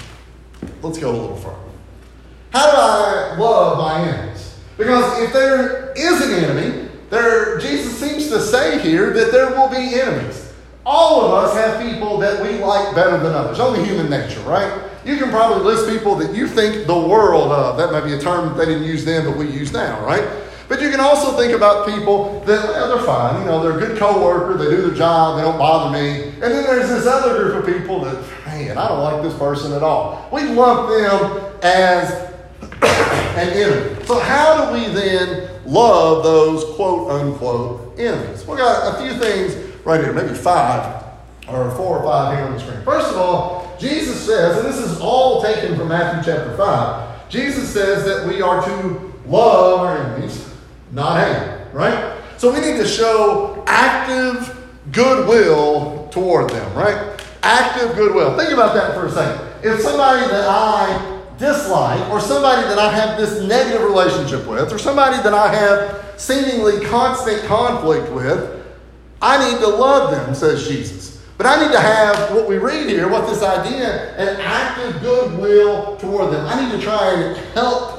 Let's 0.82 0.98
go 0.98 1.10
a 1.10 1.16
little 1.16 1.36
further. 1.36 1.58
How 2.52 2.70
do 2.70 2.76
I 2.76 3.36
love 3.38 3.78
my 3.78 4.08
enemies? 4.08 4.58
Because 4.76 5.20
if 5.22 5.32
there 5.32 5.92
is 5.96 6.20
an 6.20 6.44
enemy, 6.44 6.88
there, 7.10 7.58
Jesus 7.58 7.98
seems 7.98 8.28
to 8.28 8.40
say 8.40 8.78
here 8.80 9.12
that 9.12 9.32
there 9.32 9.50
will 9.50 9.68
be 9.68 10.00
enemies. 10.00 10.52
All 10.86 11.24
of 11.24 11.32
us 11.32 11.56
have 11.56 11.80
people 11.88 12.18
that 12.18 12.42
we 12.42 12.58
like 12.58 12.94
better 12.94 13.18
than 13.18 13.32
others. 13.32 13.58
Only 13.58 13.84
human 13.84 14.10
nature, 14.10 14.40
right? 14.40 14.90
You 15.04 15.16
can 15.16 15.30
probably 15.30 15.64
list 15.64 15.88
people 15.88 16.14
that 16.16 16.34
you 16.34 16.46
think 16.46 16.86
the 16.86 16.98
world 16.98 17.52
of. 17.52 17.76
That 17.76 17.92
might 17.92 18.04
be 18.04 18.14
a 18.14 18.20
term 18.20 18.56
they 18.56 18.66
didn't 18.66 18.84
use 18.84 19.04
then, 19.04 19.24
but 19.24 19.36
we 19.36 19.50
use 19.50 19.72
now, 19.72 20.04
right? 20.04 20.24
But 20.68 20.80
you 20.80 20.90
can 20.90 21.00
also 21.00 21.36
think 21.36 21.52
about 21.52 21.86
people 21.86 22.40
that 22.40 22.62
they're 22.88 23.02
fine. 23.02 23.40
You 23.40 23.46
know, 23.46 23.62
they're 23.62 23.76
a 23.76 23.86
good 23.86 23.98
coworker. 23.98 24.56
They 24.56 24.70
do 24.70 24.82
their 24.88 24.96
job. 24.96 25.36
They 25.36 25.42
don't 25.42 25.58
bother 25.58 25.92
me. 25.92 26.28
And 26.28 26.42
then 26.42 26.64
there's 26.64 26.88
this 26.88 27.06
other 27.06 27.38
group 27.38 27.64
of 27.64 27.66
people 27.66 28.00
that, 28.00 28.14
man, 28.46 28.78
I 28.78 28.88
don't 28.88 29.00
like 29.00 29.22
this 29.22 29.34
person 29.38 29.72
at 29.72 29.82
all. 29.82 30.28
We 30.32 30.42
lump 30.44 30.88
them 30.88 31.60
as 31.62 32.10
an 33.36 33.50
enemy. 33.50 34.04
So 34.06 34.18
how 34.18 34.64
do 34.64 34.72
we 34.72 34.88
then 34.94 35.50
love 35.66 36.24
those 36.24 36.74
quote 36.76 37.10
unquote 37.10 37.98
enemies? 37.98 38.46
We 38.46 38.56
got 38.56 38.94
a 38.94 39.02
few 39.02 39.18
things 39.18 39.54
right 39.84 40.02
here, 40.02 40.14
maybe 40.14 40.34
five 40.34 41.04
or 41.48 41.70
four 41.72 41.98
or 41.98 42.04
five 42.04 42.38
here 42.38 42.46
on 42.46 42.54
the 42.54 42.60
screen. 42.60 42.82
First 42.84 43.10
of 43.10 43.16
all, 43.16 43.76
Jesus 43.78 44.24
says, 44.24 44.58
and 44.58 44.66
this 44.66 44.78
is 44.78 44.98
all 45.00 45.42
taken 45.42 45.76
from 45.76 45.88
Matthew 45.88 46.32
chapter 46.32 46.56
5, 46.56 47.28
Jesus 47.28 47.68
says 47.68 48.04
that 48.04 48.26
we 48.26 48.40
are 48.40 48.64
to 48.64 49.12
love 49.26 49.80
our 49.80 49.98
enemies 49.98 50.43
not 50.94 51.20
hate, 51.20 51.72
right? 51.72 52.22
So 52.38 52.52
we 52.52 52.60
need 52.60 52.78
to 52.78 52.86
show 52.86 53.62
active 53.66 54.56
goodwill 54.92 56.08
toward 56.10 56.50
them, 56.50 56.74
right? 56.74 57.20
Active 57.42 57.96
goodwill. 57.96 58.36
Think 58.38 58.52
about 58.52 58.74
that 58.74 58.94
for 58.94 59.06
a 59.06 59.10
second. 59.10 59.46
If 59.62 59.80
somebody 59.80 60.26
that 60.28 60.46
I 60.48 61.22
dislike, 61.38 62.08
or 62.10 62.20
somebody 62.20 62.62
that 62.68 62.78
I 62.78 62.92
have 62.92 63.18
this 63.18 63.42
negative 63.42 63.82
relationship 63.82 64.46
with, 64.46 64.72
or 64.72 64.78
somebody 64.78 65.16
that 65.22 65.34
I 65.34 65.52
have 65.52 66.14
seemingly 66.16 66.84
constant 66.86 67.42
conflict 67.44 68.12
with, 68.12 68.62
I 69.20 69.50
need 69.50 69.58
to 69.58 69.66
love 69.66 70.12
them, 70.12 70.34
says 70.34 70.68
Jesus. 70.68 71.22
But 71.36 71.46
I 71.46 71.64
need 71.64 71.72
to 71.72 71.80
have 71.80 72.32
what 72.36 72.48
we 72.48 72.58
read 72.58 72.88
here, 72.88 73.08
what 73.08 73.26
this 73.26 73.42
idea, 73.42 74.14
an 74.16 74.40
active 74.40 75.02
goodwill 75.02 75.96
toward 75.96 76.32
them. 76.32 76.46
I 76.46 76.62
need 76.62 76.70
to 76.70 76.80
try 76.80 77.14
and 77.14 77.36
help 77.54 77.93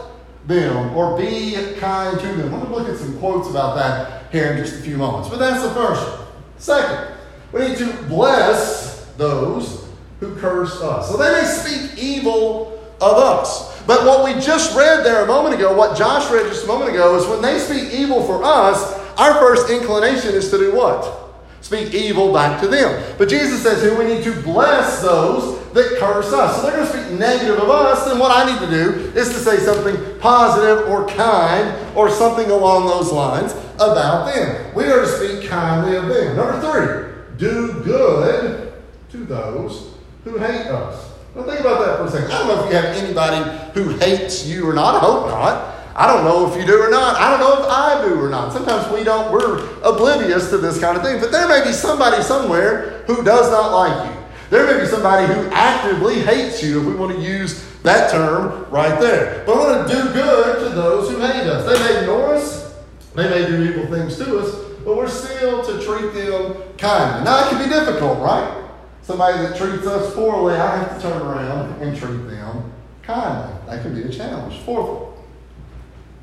them 0.47 0.95
or 0.95 1.17
be 1.17 1.55
kind 1.77 2.19
to 2.19 2.27
them. 2.27 2.51
We're 2.51 2.59
going 2.59 2.71
to 2.71 2.75
look 2.75 2.89
at 2.89 2.97
some 2.97 3.17
quotes 3.19 3.49
about 3.49 3.75
that 3.75 4.31
here 4.31 4.51
in 4.51 4.57
just 4.57 4.79
a 4.79 4.83
few 4.83 4.97
moments. 4.97 5.29
But 5.29 5.39
that's 5.39 5.63
the 5.63 5.71
first. 5.71 6.23
Second, 6.57 7.15
we 7.51 7.67
need 7.67 7.77
to 7.77 7.91
bless 8.03 9.05
those 9.17 9.87
who 10.19 10.35
curse 10.35 10.81
us. 10.81 11.09
So 11.09 11.17
they 11.17 11.31
may 11.31 11.45
speak 11.45 11.97
evil 12.01 12.83
of 13.01 13.17
us. 13.17 13.81
But 13.83 14.05
what 14.05 14.25
we 14.25 14.39
just 14.41 14.75
read 14.75 15.03
there 15.05 15.23
a 15.23 15.27
moment 15.27 15.55
ago, 15.55 15.75
what 15.75 15.97
Josh 15.97 16.31
read 16.31 16.47
just 16.47 16.63
a 16.63 16.67
moment 16.67 16.91
ago, 16.91 17.15
is 17.17 17.27
when 17.27 17.41
they 17.41 17.59
speak 17.59 17.93
evil 17.93 18.23
for 18.25 18.43
us, 18.43 18.93
our 19.17 19.35
first 19.35 19.69
inclination 19.69 20.33
is 20.33 20.49
to 20.51 20.57
do 20.57 20.75
what? 20.75 21.23
Speak 21.61 21.93
evil 21.93 22.33
back 22.33 22.61
to 22.61 22.67
them. 22.67 23.15
But 23.17 23.29
Jesus 23.29 23.63
says 23.63 23.81
here 23.81 23.97
we 23.97 24.05
need 24.05 24.23
to 24.23 24.41
bless 24.41 25.01
those 25.01 25.64
that 25.75 25.99
curse 25.99 26.31
us. 26.31 26.55
So 26.55 26.61
they're 26.63 26.77
going 26.77 26.87
to 26.87 26.97
speak 26.97 27.19
negative 27.19 27.59
of 27.59 27.69
us, 27.69 28.05
then 28.05 28.17
what 28.17 28.31
I 28.31 28.49
need 28.49 28.65
to 28.65 28.71
do 28.71 29.11
is 29.11 29.27
to 29.27 29.35
say 29.35 29.57
something 29.57 30.19
positive 30.19 30.87
or 30.87 31.05
kind 31.05 31.95
or 31.97 32.09
something 32.09 32.49
along 32.49 32.87
those 32.87 33.11
lines 33.11 33.51
about 33.75 34.33
them. 34.33 34.73
We 34.73 34.85
are 34.85 35.01
to 35.01 35.07
speak 35.07 35.49
kindly 35.49 35.97
of 35.97 36.07
them. 36.07 36.37
Number 36.37 36.61
three, 36.61 37.37
do 37.37 37.83
good 37.83 38.73
to 39.11 39.17
those 39.25 39.93
who 40.23 40.37
hate 40.37 40.67
us. 40.67 41.11
Now 41.35 41.43
think 41.43 41.59
about 41.59 41.85
that 41.85 41.97
for 41.97 42.05
a 42.05 42.09
second. 42.09 42.31
I 42.31 42.39
don't 42.39 42.47
know 42.47 42.63
if 42.63 42.69
you 42.69 42.75
have 42.77 42.95
anybody 42.95 43.71
who 43.73 43.89
hates 43.97 44.47
you 44.47 44.67
or 44.67 44.73
not. 44.73 44.95
I 44.95 44.99
hope 44.99 45.27
not. 45.27 45.75
I 45.93 46.07
don't 46.07 46.23
know 46.23 46.49
if 46.49 46.57
you 46.57 46.65
do 46.65 46.81
or 46.81 46.89
not. 46.89 47.17
I 47.17 47.31
don't 47.31 47.39
know 47.41 47.63
if 47.63 47.69
I 47.69 48.07
do 48.07 48.21
or 48.21 48.29
not. 48.29 48.53
Sometimes 48.53 48.91
we 48.93 49.03
don't, 49.03 49.31
we're 49.31 49.59
oblivious 49.81 50.49
to 50.51 50.57
this 50.57 50.79
kind 50.79 50.95
of 50.95 51.03
thing. 51.03 51.19
But 51.19 51.33
there 51.33 51.47
may 51.49 51.65
be 51.65 51.73
somebody 51.73 52.23
somewhere 52.23 53.03
who 53.07 53.23
does 53.23 53.51
not 53.51 53.73
like 53.73 54.09
you. 54.09 54.24
There 54.49 54.65
may 54.65 54.81
be 54.81 54.87
somebody 54.87 55.31
who 55.31 55.49
actively 55.51 56.19
hates 56.19 56.61
you, 56.61 56.79
if 56.81 56.85
we 56.85 56.95
want 56.95 57.15
to 57.15 57.21
use 57.21 57.65
that 57.83 58.11
term 58.11 58.65
right 58.69 58.99
there. 58.99 59.43
But 59.45 59.53
I 59.53 59.77
want 59.77 59.89
to 59.89 59.95
do 59.95 60.13
good 60.13 60.69
to 60.69 60.75
those 60.75 61.09
who 61.09 61.19
hate 61.19 61.47
us. 61.47 61.65
They 61.65 61.83
may 61.83 62.01
ignore 62.01 62.35
us, 62.35 62.75
they 63.15 63.29
may 63.29 63.47
do 63.47 63.63
evil 63.63 63.87
things 63.87 64.17
to 64.17 64.39
us, 64.39 64.55
but 64.83 64.97
we're 64.97 65.07
still 65.07 65.63
to 65.65 65.83
treat 65.83 66.13
them 66.13 66.55
kindly. 66.77 67.25
Now, 67.25 67.45
it 67.45 67.49
can 67.49 67.63
be 67.63 67.69
difficult, 67.69 68.19
right? 68.19 68.63
Somebody 69.01 69.37
that 69.39 69.55
treats 69.55 69.85
us 69.85 70.13
poorly, 70.15 70.55
I 70.55 70.77
have 70.77 70.95
to 70.95 71.01
turn 71.01 71.21
around 71.21 71.81
and 71.81 71.95
treat 71.95 72.27
them 72.27 72.71
kindly. 73.03 73.55
That 73.67 73.81
can 73.83 73.95
be 73.95 74.03
a 74.03 74.09
challenge. 74.09 74.59
Fourth 74.59 75.13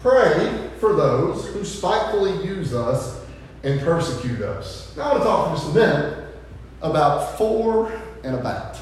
pray 0.01 0.69
for 0.81 0.95
those 0.95 1.47
who 1.49 1.65
spitefully 1.65 2.45
use 2.45 2.75
us 2.75 3.21
and 3.63 3.81
persecute 3.81 4.43
us. 4.43 4.93
Now, 4.97 5.03
I 5.03 5.09
want 5.13 5.23
to 5.23 5.29
talk 5.29 5.49
for 5.49 5.57
just 5.57 5.71
a 5.71 5.79
minute 5.79 6.35
about 6.83 7.39
for 7.39 8.02
and 8.25 8.35
about. 8.35 8.79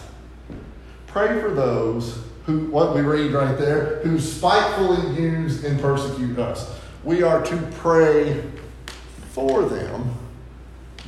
Pray 1.06 1.40
for 1.40 1.50
those 1.50 2.18
who, 2.44 2.66
what 2.66 2.94
we 2.94 3.00
read 3.00 3.32
right 3.32 3.56
there, 3.58 4.00
who 4.02 4.18
spitefully 4.18 5.20
use 5.20 5.64
and 5.64 5.80
persecute 5.80 6.38
us. 6.38 6.78
We 7.04 7.22
are 7.22 7.42
to 7.44 7.56
pray 7.72 8.42
for 9.30 9.62
them, 9.64 10.14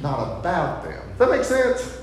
not 0.03 0.41
about 0.41 0.85
them. 0.85 1.03
Does 1.11 1.19
that 1.19 1.31
make 1.31 1.45
sense? 1.45 1.99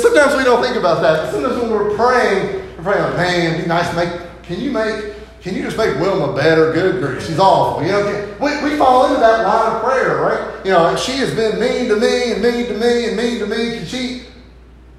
Sometimes 0.00 0.36
we 0.36 0.44
don't 0.44 0.62
think 0.62 0.76
about 0.76 1.02
that. 1.02 1.32
Sometimes 1.32 1.60
when 1.60 1.70
we're 1.70 1.96
praying, 1.96 2.76
we're 2.76 2.84
praying 2.84 3.02
like, 3.02 3.16
man, 3.16 3.60
be 3.60 3.66
nice 3.66 3.94
make, 3.96 4.20
can 4.42 4.60
you 4.60 4.70
make, 4.70 5.14
can 5.40 5.56
you 5.56 5.62
just 5.62 5.76
make 5.76 5.96
Wilma 5.96 6.34
better? 6.34 6.72
Good 6.72 7.02
grief, 7.02 7.26
she's 7.26 7.38
awful. 7.38 7.84
You 7.84 7.92
know, 7.92 8.36
we, 8.40 8.62
we 8.62 8.76
fall 8.76 9.06
into 9.06 9.18
that 9.18 9.44
line 9.44 9.74
of 9.74 9.82
prayer, 9.82 10.20
right? 10.20 10.64
You 10.64 10.70
know, 10.70 10.94
she 10.94 11.12
has 11.12 11.34
been 11.34 11.58
mean 11.58 11.88
to 11.88 11.96
me 11.96 12.32
and 12.32 12.42
mean 12.42 12.66
to 12.66 12.74
me 12.74 13.08
and 13.08 13.16
mean 13.16 13.38
to 13.40 13.46
me. 13.46 13.78
Can 13.78 13.86
she, 13.86 14.22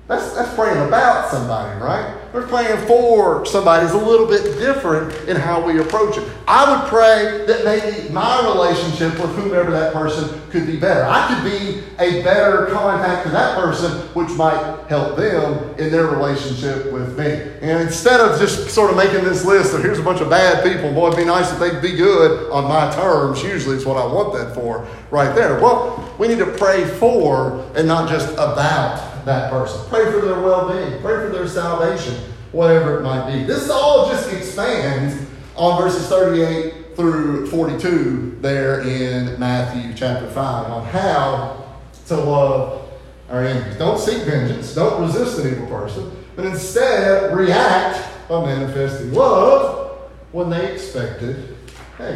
that's, 0.05 0.33
that's 0.33 0.53
praying 0.55 0.85
about 0.85 1.29
somebody, 1.29 1.79
right? 1.79 2.19
We're 2.33 2.45
praying 2.45 2.87
for 2.87 3.45
somebody 3.45 3.85
is 3.85 3.93
a 3.93 3.97
little 3.97 4.27
bit 4.27 4.43
different 4.59 5.13
in 5.29 5.37
how 5.37 5.65
we 5.65 5.79
approach 5.79 6.17
it. 6.17 6.27
I 6.45 6.69
would 6.69 6.89
pray 6.89 7.45
that 7.45 7.63
maybe 7.63 8.09
my 8.09 8.43
relationship 8.43 9.11
with 9.13 9.33
whomever 9.35 9.71
that 9.71 9.93
person 9.93 10.41
could 10.49 10.67
be 10.67 10.75
better. 10.75 11.05
I 11.05 11.27
could 11.27 11.43
be 11.49 11.83
a 11.99 12.21
better 12.21 12.65
contact 12.65 13.27
to 13.27 13.31
that 13.31 13.55
person, 13.55 13.91
which 14.13 14.29
might 14.31 14.83
help 14.89 15.15
them 15.15 15.73
in 15.77 15.89
their 15.89 16.07
relationship 16.07 16.91
with 16.91 17.17
me. 17.17 17.53
And 17.61 17.87
instead 17.87 18.19
of 18.19 18.37
just 18.39 18.71
sort 18.71 18.91
of 18.91 18.97
making 18.97 19.23
this 19.23 19.45
list 19.45 19.73
of 19.73 19.83
here's 19.83 19.99
a 19.99 20.03
bunch 20.03 20.19
of 20.19 20.29
bad 20.29 20.65
people, 20.65 20.91
boy, 20.91 21.07
it'd 21.07 21.17
be 21.17 21.25
nice 21.25 21.49
if 21.53 21.59
they'd 21.59 21.81
be 21.81 21.95
good 21.95 22.51
on 22.51 22.65
my 22.65 22.93
terms. 22.93 23.41
Usually 23.41 23.77
it's 23.77 23.85
what 23.85 23.95
I 23.95 24.05
want 24.05 24.33
that 24.33 24.53
for 24.53 24.85
right 25.11 25.33
there. 25.33 25.61
Well, 25.61 26.13
we 26.19 26.27
need 26.27 26.39
to 26.39 26.51
pray 26.57 26.83
for 26.83 27.63
and 27.75 27.87
not 27.87 28.09
just 28.09 28.33
about 28.33 29.12
that 29.25 29.51
person. 29.51 29.87
Pray 29.89 30.11
for 30.11 30.19
their 30.19 30.41
well 30.41 30.71
being, 30.71 31.01
pray 31.01 31.25
for 31.25 31.29
their 31.29 31.47
salvation, 31.47 32.15
whatever 32.51 32.99
it 32.99 33.03
might 33.03 33.31
be. 33.31 33.43
This 33.43 33.69
all 33.69 34.09
just 34.09 34.31
expands 34.31 35.29
on 35.55 35.81
verses 35.81 36.07
38 36.07 36.95
through 36.95 37.47
42 37.47 38.37
there 38.41 38.81
in 38.81 39.39
Matthew 39.39 39.93
chapter 39.95 40.29
5 40.29 40.71
on 40.71 40.85
how 40.87 41.65
to 42.07 42.15
love 42.15 42.89
our 43.29 43.43
enemies. 43.43 43.77
Don't 43.77 43.99
seek 43.99 44.23
vengeance, 44.23 44.75
don't 44.75 45.01
resist 45.01 45.39
an 45.39 45.51
evil 45.51 45.67
person, 45.67 46.11
but 46.35 46.45
instead 46.45 47.35
react 47.35 48.27
by 48.27 48.45
manifesting 48.45 49.13
love 49.13 49.99
when 50.31 50.49
they 50.49 50.71
expected 50.73 51.55
hey 51.97 52.15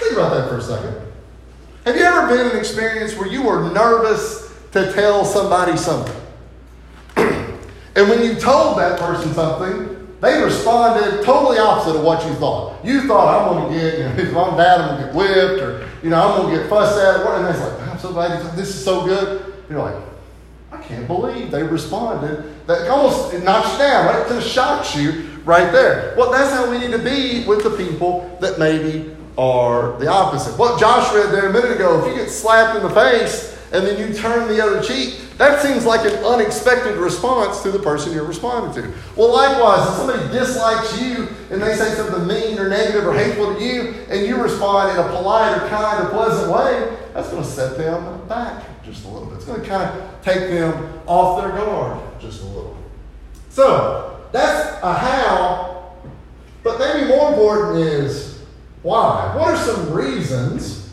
think 0.00 0.12
about 0.12 0.34
that 0.34 0.48
for 0.48 0.58
a 0.58 0.62
second 0.62 0.94
have 1.84 1.96
you 1.96 2.02
ever 2.02 2.28
been 2.28 2.46
in 2.46 2.52
an 2.52 2.58
experience 2.58 3.16
where 3.16 3.28
you 3.28 3.42
were 3.42 3.70
nervous 3.72 4.52
to 4.72 4.92
tell 4.92 5.24
somebody 5.24 5.76
something 5.76 6.14
and 7.96 8.08
when 8.08 8.22
you 8.24 8.34
told 8.34 8.78
that 8.78 8.98
person 8.98 9.32
something, 9.34 9.94
they 10.20 10.42
responded 10.42 11.22
totally 11.22 11.58
opposite 11.58 11.96
of 11.96 12.04
what 12.04 12.26
you 12.26 12.34
thought. 12.34 12.82
You 12.84 13.06
thought, 13.06 13.28
I'm 13.28 13.56
going 13.56 13.72
to 13.72 13.78
get, 13.78 13.98
you 13.98 14.04
know, 14.04 14.14
if 14.30 14.36
I'm 14.36 14.56
bad, 14.56 14.80
I'm 14.80 14.88
going 14.88 15.00
to 15.00 15.06
get 15.06 15.14
whipped, 15.14 15.62
or, 15.62 15.88
you 16.02 16.10
know, 16.10 16.16
I'm 16.16 16.40
going 16.40 16.54
to 16.54 16.60
get 16.60 16.70
fussed 16.70 16.98
at. 16.98 17.26
And 17.26 17.44
they're 17.44 17.78
like, 17.78 17.88
I'm 17.88 17.98
so 17.98 18.12
glad 18.12 18.56
this 18.56 18.68
is 18.68 18.84
so 18.84 19.04
good. 19.04 19.54
You're 19.68 19.80
like, 19.82 20.02
I 20.72 20.78
can't 20.82 21.06
believe 21.06 21.50
they 21.50 21.62
responded. 21.62 22.66
That 22.66 22.88
almost 22.88 23.32
knocks 23.44 23.72
you 23.72 23.78
down, 23.78 24.06
right? 24.06 24.20
It 24.20 24.28
kind 24.28 24.38
of 24.38 24.46
shocks 24.46 24.96
you 24.96 25.28
right 25.44 25.70
there. 25.70 26.14
Well, 26.16 26.32
that's 26.32 26.50
how 26.52 26.70
we 26.70 26.78
need 26.78 26.92
to 26.92 26.98
be 26.98 27.44
with 27.46 27.62
the 27.62 27.70
people 27.70 28.36
that 28.40 28.58
maybe 28.58 29.14
are 29.36 29.98
the 29.98 30.08
opposite. 30.08 30.58
What 30.58 30.80
Josh 30.80 31.12
read 31.14 31.32
there 31.32 31.48
a 31.48 31.52
minute 31.52 31.72
ago, 31.72 32.00
if 32.00 32.12
you 32.12 32.14
get 32.22 32.30
slapped 32.30 32.76
in 32.76 32.82
the 32.82 32.94
face 32.94 33.53
and 33.74 33.84
then 33.84 33.98
you 33.98 34.14
turn 34.14 34.46
the 34.46 34.62
other 34.62 34.80
cheek, 34.80 35.20
that 35.36 35.60
seems 35.60 35.84
like 35.84 36.06
an 36.06 36.16
unexpected 36.24 36.96
response 36.96 37.60
to 37.62 37.72
the 37.72 37.78
person 37.80 38.12
you're 38.12 38.24
responding 38.24 38.72
to. 38.80 38.94
Well, 39.16 39.32
likewise, 39.32 39.88
if 39.88 39.94
somebody 39.96 40.32
dislikes 40.32 41.00
you 41.02 41.28
and 41.50 41.60
they 41.60 41.74
say 41.74 41.92
something 41.94 42.24
mean 42.24 42.56
or 42.56 42.68
negative 42.68 43.04
or 43.04 43.12
hateful 43.12 43.52
to 43.52 43.60
you, 43.60 43.94
and 44.08 44.24
you 44.24 44.40
respond 44.40 44.92
in 44.92 45.04
a 45.04 45.08
polite 45.08 45.60
or 45.60 45.68
kind 45.68 46.06
or 46.06 46.10
pleasant 46.10 46.52
way, 46.52 46.96
that's 47.12 47.30
going 47.30 47.42
to 47.42 47.48
set 47.48 47.76
them 47.76 48.28
back 48.28 48.64
just 48.84 49.04
a 49.06 49.08
little 49.08 49.26
bit. 49.26 49.36
It's 49.36 49.44
going 49.44 49.60
to 49.60 49.66
kind 49.66 49.90
of 49.90 50.22
take 50.22 50.50
them 50.50 51.00
off 51.06 51.42
their 51.42 51.50
guard 51.50 52.00
just 52.20 52.42
a 52.42 52.46
little. 52.46 52.76
So, 53.48 54.24
that's 54.30 54.82
a 54.84 54.94
how, 54.94 55.96
but 56.62 56.78
maybe 56.78 57.08
more 57.08 57.30
important 57.30 57.78
is 57.78 58.40
why. 58.82 59.34
What 59.36 59.48
are 59.48 59.56
some 59.56 59.92
reasons 59.92 60.83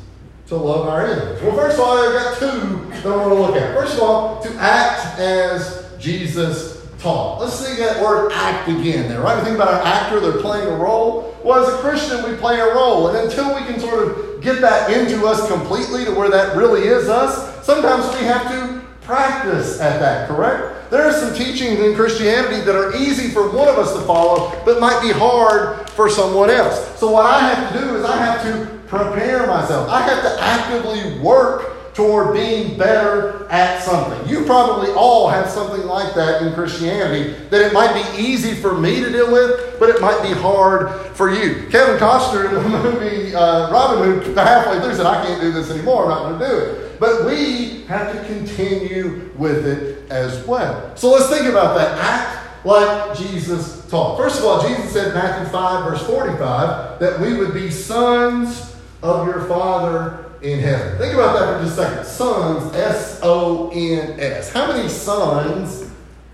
to 0.51 0.57
love 0.57 0.85
our 0.85 1.07
enemies? 1.07 1.41
Well, 1.41 1.55
first 1.55 1.79
of 1.79 1.85
all, 1.85 1.97
I've 1.97 2.11
got 2.11 2.37
two 2.37 2.91
that 2.91 3.05
I 3.05 3.15
want 3.15 3.29
to 3.29 3.35
look 3.35 3.55
at. 3.55 3.73
First 3.73 3.95
of 3.95 4.01
all, 4.01 4.41
to 4.41 4.49
act 4.55 5.17
as 5.17 5.89
Jesus 5.97 6.85
taught. 6.99 7.39
Let's 7.39 7.53
see 7.53 7.81
that 7.81 8.03
word 8.03 8.33
act 8.33 8.67
again 8.67 9.07
there, 9.07 9.21
right? 9.21 9.37
We 9.37 9.45
think 9.45 9.55
about 9.55 9.75
an 9.75 9.87
actor, 9.87 10.19
they're 10.19 10.41
playing 10.41 10.67
a 10.67 10.75
role. 10.75 11.37
Well, 11.41 11.65
as 11.65 11.73
a 11.73 11.77
Christian, 11.77 12.29
we 12.29 12.35
play 12.35 12.59
a 12.59 12.75
role. 12.75 13.07
And 13.07 13.29
until 13.29 13.55
we 13.55 13.61
can 13.61 13.79
sort 13.79 14.09
of 14.09 14.41
get 14.41 14.59
that 14.59 14.91
into 14.91 15.25
us 15.25 15.47
completely 15.47 16.03
to 16.03 16.11
where 16.11 16.29
that 16.29 16.57
really 16.57 16.81
is 16.81 17.07
us, 17.07 17.65
sometimes 17.65 18.13
we 18.19 18.25
have 18.25 18.45
to 18.51 18.81
practice 19.05 19.79
at 19.79 19.99
that, 20.01 20.27
correct? 20.27 20.70
There 20.91 21.07
are 21.07 21.13
some 21.13 21.33
teachings 21.33 21.79
in 21.79 21.95
Christianity 21.95 22.59
that 22.65 22.75
are 22.75 22.93
easy 22.97 23.29
for 23.29 23.49
one 23.49 23.69
of 23.69 23.79
us 23.79 23.93
to 23.93 24.01
follow, 24.01 24.51
but 24.65 24.81
might 24.81 25.01
be 25.01 25.09
hard 25.09 25.89
for 25.91 26.09
someone 26.09 26.49
else. 26.49 26.99
So, 26.99 27.09
what 27.09 27.25
I 27.25 27.39
have 27.39 27.71
to 27.71 27.79
do 27.79 27.95
is 27.95 28.03
I 28.03 28.17
have 28.17 28.41
to 28.43 28.77
prepare 28.87 29.47
myself. 29.47 29.87
I 29.89 30.01
have 30.01 30.21
to 30.21 30.41
actively 30.41 31.17
work 31.19 31.93
toward 31.93 32.33
being 32.33 32.77
better 32.77 33.47
at 33.49 33.81
something. 33.83 34.27
You 34.27 34.43
probably 34.43 34.91
all 34.91 35.29
have 35.29 35.49
something 35.49 35.85
like 35.85 36.13
that 36.15 36.41
in 36.41 36.53
Christianity 36.53 37.35
that 37.49 37.61
it 37.61 37.71
might 37.71 37.93
be 37.93 38.21
easy 38.21 38.53
for 38.53 38.73
me 38.73 38.99
to 38.99 39.09
deal 39.09 39.31
with, 39.31 39.79
but 39.79 39.89
it 39.89 40.01
might 40.01 40.21
be 40.21 40.33
hard 40.33 40.91
for 41.15 41.31
you. 41.31 41.67
Kevin 41.69 41.97
Costner 41.97 42.47
in 42.49 42.53
the 42.53 42.61
movie 42.83 43.33
uh, 43.33 43.71
Robin 43.71 44.21
Hood, 44.21 44.37
halfway 44.37 44.81
through 44.81 44.95
said, 44.95 45.05
I 45.05 45.25
can't 45.25 45.39
do 45.39 45.53
this 45.53 45.71
anymore, 45.71 46.03
I'm 46.03 46.09
not 46.09 46.39
going 46.39 46.39
to 46.39 46.47
do 46.47 46.57
it. 46.57 46.90
But 47.01 47.25
we 47.25 47.81
have 47.85 48.15
to 48.15 48.23
continue 48.31 49.31
with 49.35 49.65
it 49.65 50.07
as 50.11 50.45
well. 50.45 50.95
So 50.95 51.09
let's 51.09 51.29
think 51.29 51.47
about 51.47 51.75
that. 51.75 51.97
Act 51.97 52.63
like 52.63 53.17
Jesus 53.17 53.89
taught. 53.89 54.17
First 54.17 54.37
of 54.37 54.45
all, 54.45 54.61
Jesus 54.67 54.93
said 54.93 55.07
in 55.07 55.13
Matthew 55.15 55.51
5, 55.51 55.83
verse 55.83 56.05
45, 56.05 56.99
that 56.99 57.19
we 57.19 57.33
would 57.33 57.55
be 57.55 57.71
sons 57.71 58.75
of 59.01 59.25
your 59.25 59.45
Father 59.45 60.25
in 60.43 60.59
heaven. 60.59 60.99
Think 60.99 61.15
about 61.15 61.39
that 61.39 61.57
for 61.57 61.65
just 61.65 61.79
a 61.79 61.83
second. 61.83 62.05
Sons, 62.05 62.75
S 62.75 63.19
O 63.23 63.71
N 63.73 64.19
S. 64.19 64.53
How 64.53 64.71
many 64.71 64.87
sons 64.87 65.91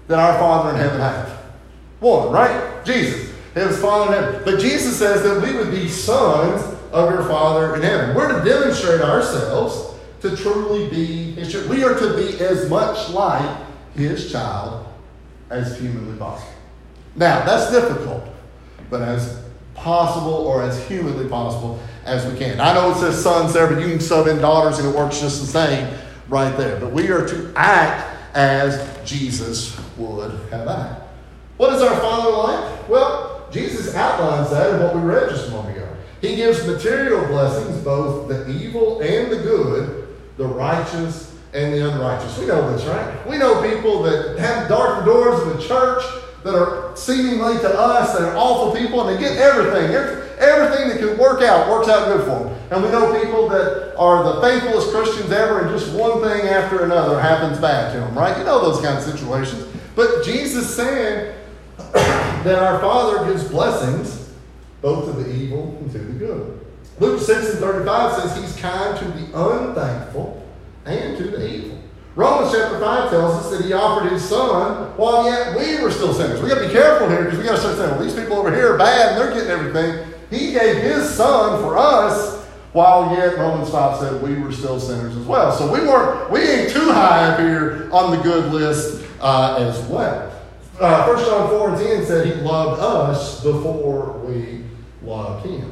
did 0.09 0.17
our 0.17 0.37
Father 0.37 0.71
in 0.71 0.75
heaven 0.75 0.99
have? 0.99 1.29
One, 2.01 2.29
right? 2.33 2.83
Jesus. 2.83 3.33
His 3.53 3.79
Father 3.79 4.13
in 4.13 4.21
heaven. 4.21 4.41
But 4.43 4.59
Jesus 4.59 4.99
says 4.99 5.23
that 5.23 5.41
we 5.41 5.57
would 5.57 5.71
be 5.71 5.87
sons 5.87 6.61
of 6.91 7.09
your 7.09 7.23
Father 7.23 7.77
in 7.77 7.83
heaven. 7.83 8.13
We're 8.17 8.37
to 8.37 8.43
demonstrate 8.43 8.99
ourselves 8.99 9.93
to 10.29 10.35
truly 10.35 10.89
be 10.89 11.31
His. 11.33 11.67
We 11.67 11.83
are 11.83 11.97
to 11.97 12.15
be 12.15 12.39
as 12.43 12.69
much 12.69 13.09
like 13.09 13.57
His 13.95 14.31
child 14.31 14.85
as 15.49 15.79
humanly 15.79 16.17
possible. 16.17 16.53
Now, 17.15 17.43
that's 17.45 17.71
difficult, 17.71 18.23
but 18.89 19.01
as 19.01 19.43
possible 19.73 20.33
or 20.33 20.61
as 20.61 20.85
humanly 20.87 21.27
possible 21.27 21.79
as 22.05 22.31
we 22.31 22.37
can. 22.37 22.59
I 22.59 22.73
know 22.73 22.91
it 22.91 22.95
says 22.95 23.21
sons 23.21 23.53
there, 23.53 23.67
but 23.67 23.81
you 23.81 23.89
can 23.89 23.99
sub 23.99 24.27
in 24.27 24.39
daughters 24.39 24.79
and 24.79 24.87
it 24.87 24.95
works 24.95 25.19
just 25.19 25.41
the 25.41 25.47
same 25.47 25.97
right 26.29 26.55
there. 26.57 26.79
But 26.79 26.91
we 26.91 27.09
are 27.09 27.27
to 27.27 27.53
act 27.55 28.35
as 28.35 28.87
Jesus 29.07 29.79
would 29.97 30.31
have 30.51 30.67
acted. 30.67 31.03
What 31.57 31.73
is 31.73 31.81
our 31.81 31.99
Father 31.99 32.29
like? 32.29 32.89
Well, 32.89 33.47
Jesus 33.51 33.95
outlines 33.95 34.51
that 34.51 34.75
in 34.75 34.81
what 34.81 34.95
we 34.95 35.01
read 35.01 35.29
just 35.29 35.47
a 35.47 35.51
moment 35.51 35.75
ago. 35.75 35.87
He 36.21 36.35
gives 36.35 36.65
material 36.67 37.25
blessings, 37.27 37.83
both 37.83 38.27
the 38.27 38.49
evil 38.49 38.99
and 39.01 39.31
the 39.31 39.37
good, 39.37 39.96
the 40.37 40.45
righteous 40.45 41.35
and 41.53 41.73
the 41.73 41.91
unrighteous. 41.91 42.37
We 42.37 42.45
know 42.45 42.71
this, 42.75 42.85
right? 42.85 43.27
We 43.27 43.37
know 43.37 43.69
people 43.71 44.03
that 44.03 44.37
have 44.39 44.67
dark 44.69 45.05
doors 45.05 45.41
in 45.43 45.57
the 45.57 45.67
church 45.67 46.03
that 46.43 46.55
are 46.55 46.95
seemingly 46.95 47.57
to 47.57 47.79
us 47.79 48.13
that 48.13 48.21
are 48.21 48.37
awful 48.37 48.79
people, 48.79 49.07
and 49.07 49.17
they 49.17 49.21
get 49.21 49.37
everything. 49.37 49.93
Everything 50.39 50.89
that 50.89 50.99
can 50.99 51.17
work 51.17 51.41
out 51.41 51.69
works 51.69 51.89
out 51.89 52.07
good 52.07 52.25
for 52.25 52.43
them. 52.43 52.57
And 52.69 52.83
we 52.83 52.89
know 52.89 53.19
people 53.23 53.49
that 53.49 53.95
are 53.97 54.23
the 54.23 54.41
faithfulest 54.41 54.91
Christians 54.91 55.31
ever, 55.31 55.61
and 55.61 55.77
just 55.77 55.91
one 55.93 56.21
thing 56.21 56.47
after 56.47 56.83
another 56.83 57.19
happens 57.19 57.59
bad 57.59 57.93
to 57.93 57.99
them, 57.99 58.15
right? 58.15 58.37
You 58.37 58.43
know 58.43 58.61
those 58.61 58.83
kind 58.83 58.97
of 58.97 59.03
situations. 59.03 59.65
But 59.95 60.23
Jesus 60.23 60.75
saying 60.75 61.33
that 61.77 62.59
our 62.59 62.79
Father 62.79 63.31
gives 63.31 63.45
blessings 63.45 64.31
both 64.81 65.05
to 65.05 65.23
the 65.23 65.33
evil 65.33 65.75
and 65.81 65.91
to 65.91 65.97
the 65.97 66.13
good. 66.13 66.66
Luke 66.99 67.21
6 67.21 67.51
and 67.51 67.59
35 67.59 68.21
says 68.21 68.37
he's 68.37 68.55
kind 68.61 68.97
to 68.97 69.05
the 69.05 69.39
unthankful 69.39 70.45
and 70.85 71.17
to 71.17 71.23
the 71.25 71.47
evil. 71.47 71.77
Romans 72.15 72.51
chapter 72.51 72.79
5 72.79 73.09
tells 73.11 73.45
us 73.45 73.51
that 73.51 73.63
he 73.63 73.73
offered 73.73 74.11
his 74.11 74.27
son 74.27 74.91
while 74.97 75.25
yet 75.25 75.55
we 75.55 75.83
were 75.83 75.91
still 75.91 76.13
sinners. 76.13 76.41
We 76.41 76.49
got 76.49 76.59
to 76.59 76.67
be 76.67 76.73
careful 76.73 77.07
here 77.09 77.25
because 77.25 77.37
we 77.37 77.45
got 77.45 77.51
to 77.51 77.59
start 77.59 77.77
saying, 77.77 77.91
well, 77.91 78.03
these 78.03 78.15
people 78.15 78.37
over 78.37 78.51
here 78.51 78.73
are 78.73 78.77
bad 78.77 79.11
and 79.11 79.21
they're 79.21 79.33
getting 79.35 79.51
everything. 79.51 80.13
He 80.31 80.53
gave 80.53 80.81
his 80.81 81.07
son 81.07 81.61
for 81.61 81.77
us 81.77 82.43
while 82.73 83.15
yet 83.15 83.37
Romans 83.37 83.69
5 83.69 83.99
said 83.99 84.21
we 84.23 84.39
were 84.39 84.51
still 84.51 84.79
sinners 84.79 85.15
as 85.15 85.25
well. 85.27 85.51
So 85.51 85.71
we 85.71 85.81
weren't, 85.81 86.31
we 86.31 86.41
ain't 86.41 86.71
too 86.71 86.91
high 86.91 87.29
up 87.29 87.39
here 87.39 87.87
on 87.91 88.17
the 88.17 88.23
good 88.23 88.51
list 88.51 89.05
uh, 89.21 89.57
as 89.59 89.79
well. 89.85 90.33
Uh, 90.79 91.05
1 91.05 91.17
John 91.25 91.49
4 91.49 91.69
and 91.69 91.77
10 91.77 92.05
said 92.05 92.25
he 92.25 92.33
loved 92.41 92.81
us 92.81 93.43
before 93.43 94.13
we 94.19 94.63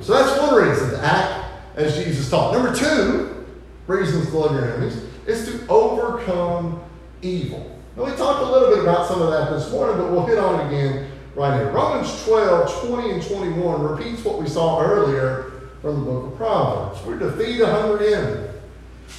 So 0.01 0.13
that's 0.13 0.39
one 0.39 0.63
reason 0.63 0.91
to 0.91 1.03
act 1.03 1.45
as 1.75 1.95
Jesus 1.95 2.29
taught. 2.29 2.53
Number 2.53 2.73
two, 2.73 3.45
reasons 3.87 4.29
to 4.29 4.37
love 4.37 4.53
your 4.53 4.71
enemies 4.71 5.01
is 5.27 5.45
to 5.45 5.67
overcome 5.67 6.81
evil. 7.21 7.79
Now, 7.97 8.05
we 8.05 8.11
talked 8.11 8.43
a 8.43 8.49
little 8.49 8.69
bit 8.69 8.79
about 8.79 9.07
some 9.07 9.21
of 9.21 9.31
that 9.31 9.51
this 9.51 9.71
morning, 9.71 9.97
but 9.97 10.11
we'll 10.11 10.25
hit 10.25 10.37
on 10.37 10.61
it 10.61 10.67
again 10.67 11.11
right 11.35 11.59
here. 11.59 11.71
Romans 11.71 12.23
12, 12.23 12.87
20 12.87 13.11
and 13.11 13.23
21 13.23 13.81
repeats 13.81 14.23
what 14.23 14.39
we 14.41 14.47
saw 14.47 14.81
earlier 14.81 15.51
from 15.81 15.99
the 15.99 16.11
book 16.11 16.31
of 16.31 16.37
Proverbs. 16.37 17.03
We're 17.05 17.19
to 17.19 17.31
feed 17.33 17.61
a 17.61 17.67
hungry 17.67 18.13
enemy. 18.13 18.49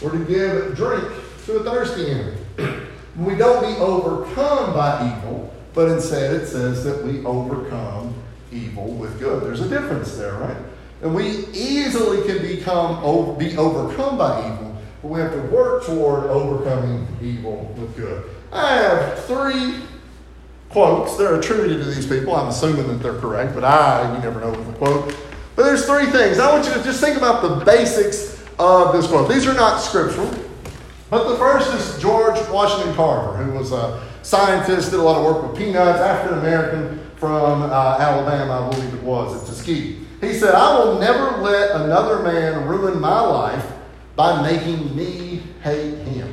We're 0.03 0.13
to 0.13 0.25
give 0.25 0.77
drink 0.77 1.05
to 1.47 1.57
a 1.59 1.65
thirsty 1.65 2.11
enemy. 2.11 2.37
we 3.17 3.35
don't 3.35 3.63
be 3.63 3.81
overcome 3.81 4.75
by 4.75 5.17
evil, 5.19 5.55
but 5.75 5.91
instead 5.91 6.35
it 6.35 6.47
says 6.47 6.85
that 6.85 7.05
we 7.05 7.25
overcome 7.25 8.15
evil 8.53 8.87
with 8.93 9.19
good. 9.19 9.43
There's 9.43 9.61
a 9.61 9.69
difference 9.69 10.17
there, 10.17 10.35
right? 10.35 10.57
And 11.03 11.15
we 11.15 11.47
easily 11.53 12.27
can 12.27 12.43
become 12.43 13.39
be 13.39 13.57
overcome 13.57 14.17
by 14.19 14.53
evil 14.53 14.67
but 15.03 15.09
we 15.09 15.21
have 15.21 15.33
to 15.33 15.43
work 15.55 15.85
toward 15.85 16.25
overcoming 16.25 17.07
evil 17.23 17.73
with 17.79 17.95
good. 17.97 18.25
I 18.53 18.75
have 18.77 19.25
three 19.25 19.81
quotes. 20.69 21.17
They're 21.17 21.39
attributed 21.39 21.79
to 21.85 21.91
these 21.91 22.07
people. 22.07 22.35
I'm 22.35 22.49
assuming 22.49 22.89
that 22.89 23.03
they're 23.03 23.19
correct, 23.19 23.55
but 23.55 23.63
I, 23.63 24.15
you 24.17 24.23
never 24.23 24.41
know 24.41 24.51
with 24.51 24.69
a 24.69 24.73
quote. 24.73 25.17
But 25.55 25.65
there's 25.65 25.87
three 25.87 26.07
things. 26.07 26.39
I 26.39 26.53
want 26.53 26.67
you 26.67 26.75
to 26.75 26.83
just 26.83 27.01
think 27.01 27.17
about 27.17 27.43
the 27.43 27.65
basics 27.65 28.43
of 28.59 28.93
this 28.95 29.07
quote. 29.07 29.29
These 29.29 29.47
are 29.47 29.55
not 29.55 29.79
scriptural, 29.79 30.29
but 31.09 31.29
the 31.29 31.37
first 31.37 31.73
is 31.75 32.01
George 32.01 32.37
Washington 32.49 32.95
Carver, 32.95 33.43
who 33.43 33.57
was 33.57 33.73
a 33.73 34.03
scientist, 34.23 34.91
did 34.91 34.99
a 34.99 35.03
lot 35.03 35.19
of 35.19 35.25
work 35.25 35.49
with 35.49 35.59
peanuts, 35.59 36.01
African 36.01 36.39
American 36.39 37.06
from 37.17 37.63
uh, 37.63 37.97
Alabama, 37.99 38.67
I 38.67 38.71
believe 38.71 38.95
it 38.95 39.03
was, 39.03 39.43
at 39.43 39.49
Tuskegee. 39.49 39.99
He 40.21 40.33
said, 40.35 40.55
I 40.55 40.79
will 40.79 40.99
never 40.99 41.43
let 41.43 41.73
another 41.81 42.23
man 42.23 42.67
ruin 42.67 43.01
my 43.01 43.21
life 43.21 43.73
by 44.15 44.43
making 44.43 44.97
me 44.97 45.43
hate 45.63 45.99
him. 45.99 46.33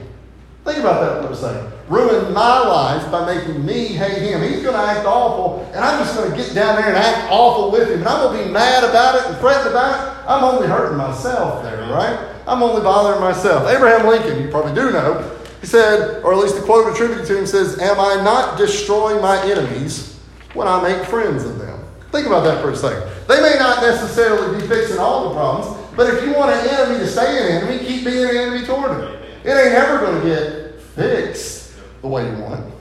Think 0.63 0.79
about 0.79 1.01
that 1.01 1.27
for 1.27 1.33
a 1.33 1.35
second. 1.35 1.71
Ruin 1.89 2.33
my 2.33 2.59
life 2.59 3.11
by 3.11 3.35
making 3.35 3.65
me 3.65 3.87
hate 3.87 4.21
him. 4.21 4.41
He's 4.41 4.63
going 4.63 4.75
to 4.75 4.79
act 4.79 5.05
awful, 5.05 5.69
and 5.73 5.83
I'm 5.83 5.99
just 6.03 6.15
going 6.15 6.31
to 6.31 6.37
get 6.37 6.55
down 6.55 6.77
there 6.77 6.87
and 6.87 6.97
act 6.97 7.29
awful 7.29 7.71
with 7.71 7.89
him. 7.89 7.99
And 7.99 8.07
I'm 8.07 8.23
going 8.23 8.37
to 8.37 8.45
be 8.45 8.51
mad 8.51 8.85
about 8.85 9.15
it 9.15 9.25
and 9.29 9.37
fretting 9.39 9.69
about 9.71 9.99
it. 9.99 10.29
I'm 10.29 10.43
only 10.43 10.67
hurting 10.67 10.97
myself 10.97 11.63
there, 11.63 11.81
right? 11.91 12.17
I'm 12.47 12.63
only 12.63 12.81
bothering 12.81 13.19
myself. 13.19 13.67
Abraham 13.69 14.07
Lincoln, 14.07 14.41
you 14.41 14.49
probably 14.49 14.73
do 14.73 14.91
know, 14.91 15.37
he 15.59 15.67
said, 15.67 16.23
or 16.23 16.33
at 16.33 16.39
least 16.39 16.55
the 16.55 16.61
quote 16.61 16.93
attributed 16.93 17.25
to 17.27 17.37
him 17.37 17.45
says, 17.45 17.79
Am 17.79 17.99
I 17.99 18.23
not 18.23 18.57
destroying 18.57 19.21
my 19.21 19.41
enemies 19.49 20.12
when 20.53 20.67
I 20.67 20.81
make 20.81 21.07
friends 21.07 21.43
of 21.43 21.59
them? 21.59 21.79
Think 22.11 22.27
about 22.27 22.43
that 22.43 22.61
for 22.61 22.71
a 22.71 22.75
second. 22.75 23.09
They 23.27 23.41
may 23.41 23.55
not 23.57 23.81
necessarily 23.81 24.61
be 24.61 24.67
fixing 24.67 24.99
all 24.99 25.29
the 25.29 25.35
problems, 25.35 25.83
but 25.95 26.13
if 26.13 26.23
you 26.23 26.33
want 26.33 26.51
an 26.51 26.67
enemy 26.69 26.99
to 26.99 27.07
stay 27.07 27.41
an 27.41 27.63
enemy, 27.63 27.85
keep 27.85 28.05
being 28.05 28.29
an 28.29 28.35
enemy 28.35 28.65
toward 28.65 28.91
them. 28.91 29.23
It 29.43 29.49
ain't 29.49 29.73
ever 29.73 29.99
going 29.99 30.21
to 30.21 30.27
get 30.27 30.79
fixed 30.79 31.75
the 32.01 32.07
way 32.07 32.29
you 32.29 32.37
want. 32.37 32.71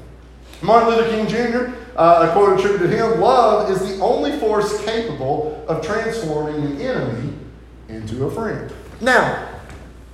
Martin 0.60 0.90
Luther 0.90 1.10
King 1.10 1.26
Jr., 1.26 1.74
uh, 1.96 2.28
a 2.28 2.32
quote 2.32 2.58
attributed 2.58 2.90
to 2.90 2.96
him 2.96 3.20
Love 3.20 3.70
is 3.70 3.80
the 3.80 4.02
only 4.02 4.38
force 4.38 4.82
capable 4.84 5.64
of 5.68 5.84
transforming 5.84 6.64
an 6.64 6.80
enemy 6.80 7.32
into 7.88 8.24
a 8.24 8.30
friend. 8.30 8.72
Now, 9.00 9.48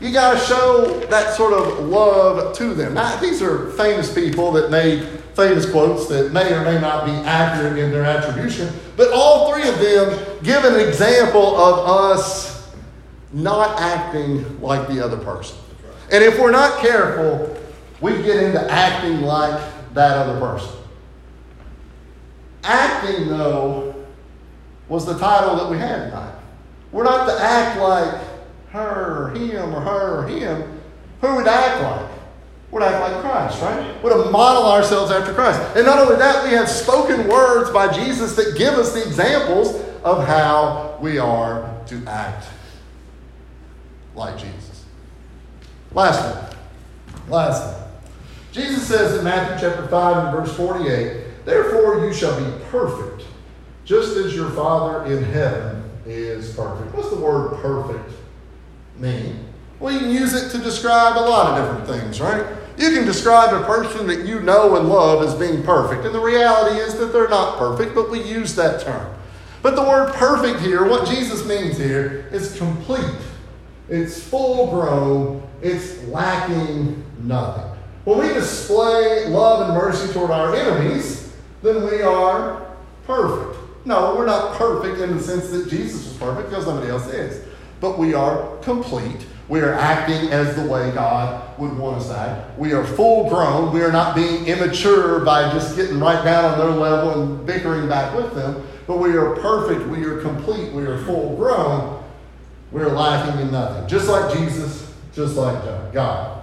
you 0.01 0.13
got 0.13 0.39
to 0.39 0.39
show 0.47 1.01
that 1.11 1.35
sort 1.35 1.53
of 1.53 1.87
love 1.89 2.57
to 2.57 2.75
them. 2.75 2.95
Now, 2.95 3.17
these 3.17 3.43
are 3.43 3.71
famous 3.73 4.13
people 4.13 4.53
that 4.53 4.71
made 4.71 5.09
famous 5.39 5.71
quotes 5.71 6.09
that 6.09 6.33
may 6.33 6.53
or 6.53 6.65
may 6.65 6.81
not 6.81 7.07
be 7.07 7.13
accurate 7.13 7.79
in 7.79 7.93
their 7.93 8.05
attribution, 8.05 8.75
but 8.97 9.13
all 9.13 9.53
three 9.53 9.69
of 9.69 9.79
them 9.79 10.43
give 10.43 10.65
an 10.65 10.81
example 10.81 11.57
of 11.57 11.89
us 11.89 12.75
not 13.33 13.81
acting 13.81 14.61
like 14.61 14.89
the 14.89 15.03
other 15.03 15.17
person. 15.17 15.57
And 16.11 16.25
if 16.25 16.41
we're 16.41 16.51
not 16.51 16.81
careful, 16.81 17.57
we 18.01 18.21
get 18.23 18.43
into 18.43 18.61
acting 18.69 19.23
like 19.23 19.61
that 19.95 20.17
other 20.17 20.41
person. 20.41 20.75
Acting, 22.65 23.29
though, 23.29 23.95
was 24.89 25.07
the 25.07 25.17
title 25.19 25.55
that 25.55 25.71
we 25.71 25.79
had 25.79 26.11
tonight. 26.11 26.35
We're 26.91 27.05
not 27.05 27.27
to 27.27 27.41
act 27.41 27.79
like 27.79 28.21
her 28.71 29.27
or 29.27 29.31
him 29.39 29.73
or 29.73 29.81
her 29.83 30.19
or 30.19 30.27
him, 30.27 30.81
who 31.21 31.37
would 31.37 31.47
act 31.47 31.83
like? 31.83 32.08
Would 32.71 32.83
act 32.83 33.01
like 33.01 33.23
Christ, 33.23 33.63
right? 33.63 34.03
Would 34.03 34.31
model 34.31 34.71
ourselves 34.71 35.11
after 35.11 35.33
Christ. 35.33 35.59
And 35.77 35.87
not 35.87 35.99
only 35.99 36.17
that, 36.17 36.45
we 36.45 36.51
have 36.51 36.69
spoken 36.69 37.27
words 37.27 37.71
by 37.71 37.91
Jesus 37.93 38.37
that 38.37 38.57
give 38.59 38.75
us 38.75 38.93
the 38.93 39.03
examples 39.03 39.75
of 40.05 40.27
how 40.27 40.99
we 41.01 41.19
are 41.19 41.75
to 41.87 42.05
act 42.07 42.47
like 44.15 44.37
Jesus. 44.37 44.85
Last 45.93 46.35
one. 46.35 47.31
Last 47.31 47.65
one. 47.65 47.89
Jesus 48.53 48.87
says 48.87 49.17
in 49.17 49.25
Matthew 49.25 49.69
chapter 49.69 49.87
5 49.89 50.25
and 50.25 50.37
verse 50.37 50.55
48, 50.57 51.45
Therefore 51.45 52.05
you 52.05 52.13
shall 52.13 52.39
be 52.39 52.65
perfect, 52.67 53.27
just 53.85 54.17
as 54.17 54.35
your 54.35 54.51
Father 54.51 55.07
in 55.07 55.25
heaven 55.25 55.89
is 56.05 56.55
perfect. 56.55 56.95
What's 56.95 57.11
the 57.11 57.17
word 57.17 57.61
perfect 57.63 58.13
mean? 58.97 59.48
Well, 59.81 59.95
you 59.95 60.01
can 60.01 60.11
use 60.11 60.35
it 60.35 60.51
to 60.51 60.59
describe 60.59 61.17
a 61.17 61.21
lot 61.21 61.59
of 61.59 61.65
different 61.65 62.01
things, 62.01 62.21
right? 62.21 62.45
You 62.77 62.91
can 62.91 63.05
describe 63.05 63.55
a 63.55 63.65
person 63.65 64.07
that 64.09 64.27
you 64.27 64.41
know 64.41 64.77
and 64.77 64.89
love 64.89 65.23
as 65.23 65.35
being 65.35 65.63
perfect. 65.63 66.05
And 66.05 66.15
the 66.15 66.21
reality 66.21 66.79
is 66.79 66.97
that 66.99 67.13
they're 67.13 67.29
not 67.29 67.59
perfect, 67.59 67.95
but 67.95 68.11
we 68.11 68.23
use 68.23 68.55
that 68.57 68.81
term. 68.81 69.15
But 69.63 69.75
the 69.75 69.83
word 69.83 70.15
perfect 70.15 70.61
here, 70.61 70.89
what 70.89 71.09
Jesus 71.09 71.47
means 71.47 71.77
here, 71.77 72.29
is 72.33 72.57
complete. 72.57 73.05
It's 73.89 74.23
full 74.23 74.71
grown. 74.71 75.43
It's 75.63 76.03
lacking 76.05 77.05
nothing. 77.21 77.65
When 78.05 78.19
we 78.19 78.29
display 78.33 79.27
love 79.29 79.69
and 79.69 79.77
mercy 79.77 80.13
toward 80.13 80.31
our 80.31 80.55
enemies, 80.55 81.37
then 81.63 81.85
we 81.85 82.03
are 82.03 82.67
perfect. 83.07 83.59
No, 83.85 84.15
we're 84.17 84.27
not 84.27 84.57
perfect 84.57 85.01
in 85.01 85.17
the 85.17 85.23
sense 85.23 85.51
that 85.51 85.69
Jesus 85.69 86.07
was 86.07 86.17
perfect 86.17 86.51
because 86.51 86.67
nobody 86.67 86.91
else 86.91 87.09
is. 87.09 87.45
But 87.81 87.99
we 87.99 88.15
are 88.15 88.57
complete. 88.59 89.27
We 89.49 89.61
are 89.61 89.73
acting 89.73 90.31
as 90.31 90.57
the 90.57 90.67
way 90.67 90.91
God 90.91 91.59
would 91.59 91.77
want 91.77 91.97
us 91.97 92.09
to 92.09 92.19
act. 92.19 92.59
We 92.59 92.75
are 92.75 92.85
full 92.85 93.31
grown. 93.31 93.73
We 93.73 93.81
are 93.83 93.91
not 93.91 94.15
being 94.15 94.47
immature 94.47 95.21
by 95.21 95.51
just 95.53 95.75
getting 95.75 95.99
right 95.99 96.23
down 96.23 96.45
on 96.45 96.59
their 96.59 96.71
level 96.71 97.23
and 97.23 97.47
bickering 97.47 97.89
back 97.89 98.15
with 98.15 98.35
them. 98.35 98.67
But 98.87 98.99
we 98.99 99.17
are 99.17 99.37
perfect. 99.37 99.89
We 99.89 100.05
are 100.05 100.21
complete. 100.21 100.73
We 100.73 100.83
are 100.85 100.99
full 101.05 101.35
grown. 101.37 102.05
We 102.73 102.83
are 102.83 102.91
lacking 102.91 103.41
in 103.41 103.51
nothing. 103.51 103.89
Just 103.89 104.09
like 104.09 104.37
Jesus, 104.37 104.93
just 105.15 105.37
like 105.37 105.93
God. 105.95 106.43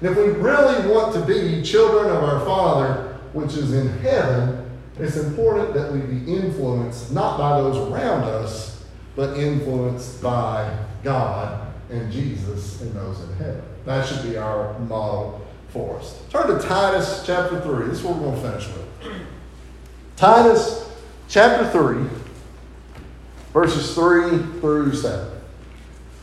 And 0.00 0.10
if 0.10 0.16
we 0.16 0.24
really 0.24 0.92
want 0.92 1.12
to 1.14 1.22
be 1.22 1.60
children 1.62 2.14
of 2.14 2.22
our 2.22 2.44
Father, 2.44 3.18
which 3.32 3.54
is 3.54 3.72
in 3.72 3.88
heaven, 3.98 4.70
it's 5.00 5.16
important 5.16 5.74
that 5.74 5.92
we 5.92 5.98
be 6.00 6.32
influenced 6.32 7.10
not 7.10 7.36
by 7.36 7.60
those 7.60 7.76
around 7.90 8.22
us, 8.22 8.84
but 9.16 9.36
influenced 9.36 10.22
by 10.22 10.78
God 11.02 11.73
and 11.94 12.12
Jesus 12.12 12.80
and 12.80 12.92
those 12.94 13.20
in 13.20 13.32
heaven. 13.36 13.62
That 13.84 14.06
should 14.06 14.22
be 14.22 14.36
our 14.36 14.78
model 14.80 15.46
for 15.68 15.98
us. 15.98 16.20
Turn 16.30 16.46
to 16.48 16.66
Titus 16.66 17.24
chapter 17.26 17.60
3. 17.60 17.88
This 17.88 17.98
is 17.98 18.04
what 18.04 18.16
we're 18.16 18.30
going 18.30 18.42
to 18.42 18.48
finish 18.48 18.68
with. 18.68 19.22
Titus 20.16 20.90
chapter 21.28 21.68
3, 21.70 22.04
verses 23.52 23.94
3 23.94 24.60
through 24.60 24.94
7. 24.94 25.30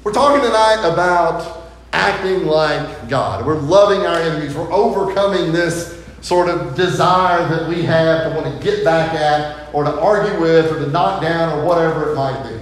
We're 0.04 0.14
talking 0.14 0.42
tonight 0.42 0.90
about 0.92 1.68
acting 1.94 2.46
like 2.46 3.10
God. 3.10 3.46
We're 3.46 3.60
loving 3.60 4.06
our 4.06 4.16
enemies. 4.16 4.56
We're 4.56 4.72
overcoming 4.72 5.52
this 5.52 6.02
sort 6.22 6.50
of 6.50 6.76
desire 6.76 7.48
that 7.50 7.68
we 7.68 7.82
have 7.84 8.30
to 8.30 8.40
want 8.40 8.56
to 8.56 8.64
get 8.64 8.86
back 8.86 9.14
at 9.14 9.74
or 9.74 9.84
to 9.84 10.00
argue 10.00 10.40
with 10.40 10.72
or 10.72 10.80
to 10.80 10.88
knock 10.88 11.22
down 11.22 11.60
or 11.60 11.66
whatever 11.66 12.12
it 12.12 12.16
might 12.16 12.44
be. 12.44 12.58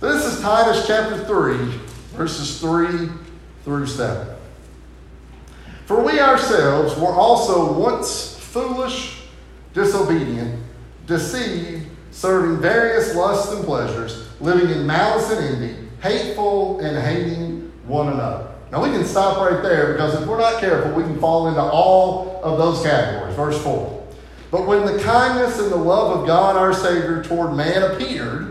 This 0.00 0.24
is 0.24 0.40
Titus 0.40 0.86
chapter 0.86 1.24
3, 1.24 1.78
verses 2.12 2.60
3 2.60 3.08
through 3.64 3.86
7. 3.86 4.36
For 5.86 6.02
we 6.02 6.20
ourselves 6.20 6.96
were 6.98 7.12
also 7.12 7.72
once 7.72 8.38
foolish, 8.38 9.22
disobedient, 9.74 10.62
deceived, 11.06 11.86
serving 12.10 12.60
various 12.60 13.14
lusts 13.14 13.52
and 13.52 13.64
pleasures, 13.64 14.28
living 14.40 14.70
in 14.70 14.86
malice 14.86 15.30
and 15.30 15.44
envy, 15.44 15.88
hateful 16.00 16.80
and 16.80 16.96
hating 16.96 17.72
one 17.86 18.08
another. 18.08 18.46
Now 18.70 18.82
we 18.82 18.90
can 18.90 19.04
stop 19.04 19.38
right 19.38 19.62
there 19.62 19.92
because 19.92 20.20
if 20.20 20.28
we're 20.28 20.38
not 20.38 20.60
careful, 20.60 20.92
we 20.92 21.02
can 21.02 21.18
fall 21.18 21.48
into 21.48 21.60
all 21.60 22.40
of 22.42 22.58
those 22.58 22.82
categories. 22.82 23.34
Verse 23.34 23.60
4. 23.62 24.06
But 24.50 24.66
when 24.66 24.84
the 24.84 25.02
kindness 25.02 25.58
and 25.58 25.70
the 25.70 25.76
love 25.76 26.20
of 26.20 26.26
God 26.26 26.56
our 26.56 26.72
Savior 26.72 27.22
toward 27.22 27.56
man 27.56 27.82
appeared, 27.82 28.49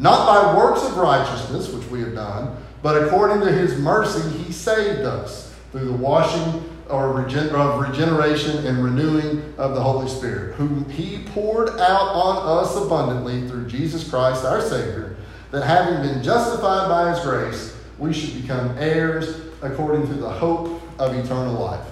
not 0.00 0.26
by 0.26 0.56
works 0.56 0.82
of 0.82 0.96
righteousness, 0.96 1.68
which 1.68 1.86
we 1.88 2.00
have 2.00 2.14
done, 2.14 2.56
but 2.82 3.04
according 3.04 3.40
to 3.40 3.52
his 3.52 3.78
mercy, 3.78 4.26
he 4.38 4.50
saved 4.50 5.02
us 5.02 5.54
through 5.70 5.84
the 5.84 5.92
washing 5.92 6.64
or 6.88 7.12
regen- 7.12 7.54
of 7.54 7.80
regeneration 7.80 8.66
and 8.66 8.82
renewing 8.82 9.54
of 9.58 9.74
the 9.74 9.80
Holy 9.80 10.08
Spirit, 10.08 10.54
whom 10.54 10.88
he 10.88 11.18
poured 11.34 11.68
out 11.68 12.14
on 12.14 12.64
us 12.64 12.74
abundantly 12.76 13.46
through 13.46 13.66
Jesus 13.68 14.08
Christ 14.08 14.44
our 14.44 14.62
Savior, 14.62 15.16
that 15.50 15.64
having 15.64 16.00
been 16.00 16.22
justified 16.22 16.88
by 16.88 17.10
his 17.14 17.20
grace, 17.20 17.76
we 17.98 18.14
should 18.14 18.40
become 18.40 18.76
heirs 18.78 19.42
according 19.60 20.06
to 20.06 20.14
the 20.14 20.30
hope 20.30 20.80
of 20.98 21.14
eternal 21.14 21.54
life. 21.54 21.86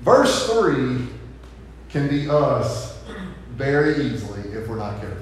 Verse 0.00 0.50
3 0.50 1.06
can 1.90 2.08
be 2.08 2.28
us 2.28 2.98
very 3.52 4.04
easily 4.06 4.40
if 4.50 4.66
we're 4.66 4.76
not 4.76 5.00
careful. 5.00 5.21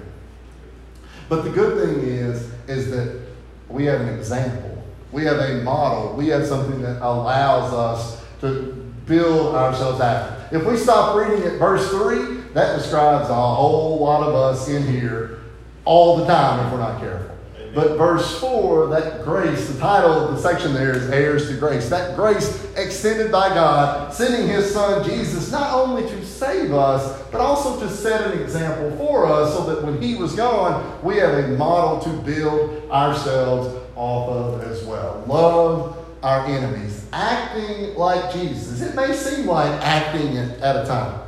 But 1.30 1.44
the 1.44 1.50
good 1.50 1.78
thing 1.78 2.04
is, 2.04 2.50
is 2.66 2.90
that 2.90 3.20
we 3.68 3.84
have 3.84 4.00
an 4.00 4.08
example. 4.18 4.82
We 5.12 5.24
have 5.26 5.38
a 5.38 5.62
model. 5.62 6.14
We 6.16 6.26
have 6.28 6.44
something 6.44 6.82
that 6.82 7.00
allows 7.00 7.72
us 7.72 8.20
to 8.40 8.72
build 9.06 9.54
ourselves 9.54 10.00
after. 10.00 10.56
If 10.56 10.66
we 10.66 10.76
stop 10.76 11.14
reading 11.16 11.46
at 11.46 11.52
verse 11.60 11.88
3, 11.90 12.40
that 12.54 12.76
describes 12.76 13.30
a 13.30 13.34
whole 13.34 14.00
lot 14.00 14.24
of 14.26 14.34
us 14.34 14.68
in 14.68 14.84
here 14.84 15.38
all 15.84 16.16
the 16.16 16.26
time 16.26 16.66
if 16.66 16.72
we're 16.72 16.80
not 16.80 17.00
careful. 17.00 17.36
But 17.72 17.96
verse 17.96 18.40
4, 18.40 18.88
that 18.88 19.22
grace, 19.22 19.68
the 19.68 19.78
title 19.78 20.10
of 20.10 20.34
the 20.34 20.42
section 20.42 20.74
there 20.74 20.96
is 20.96 21.08
Heirs 21.10 21.48
to 21.48 21.56
Grace. 21.56 21.88
That 21.88 22.16
grace 22.16 22.66
extended 22.74 23.30
by 23.30 23.50
God, 23.50 24.12
sending 24.12 24.48
his 24.48 24.72
son 24.72 25.08
Jesus 25.08 25.52
not 25.52 25.72
only 25.72 26.02
to 26.02 26.24
save 26.26 26.72
us, 26.72 27.22
but 27.30 27.40
also 27.40 27.78
to 27.78 27.88
set 27.88 28.32
an 28.32 28.42
example 28.42 28.90
for 28.96 29.26
us 29.26 29.54
so 29.54 29.62
that 29.72 29.84
when 29.84 30.02
he 30.02 30.16
was 30.16 30.34
gone, 30.34 31.00
we 31.04 31.18
have 31.18 31.32
a 31.32 31.48
model 31.56 32.00
to 32.00 32.22
build 32.22 32.90
ourselves 32.90 33.78
off 33.94 34.28
of 34.30 34.62
as 34.64 34.82
well. 34.84 35.22
Love 35.28 35.96
our 36.24 36.46
enemies, 36.46 37.06
acting 37.12 37.94
like 37.94 38.32
Jesus. 38.32 38.80
It 38.82 38.96
may 38.96 39.14
seem 39.14 39.46
like 39.46 39.70
acting 39.80 40.36
at 40.36 40.76
a 40.76 40.84
time, 40.86 41.20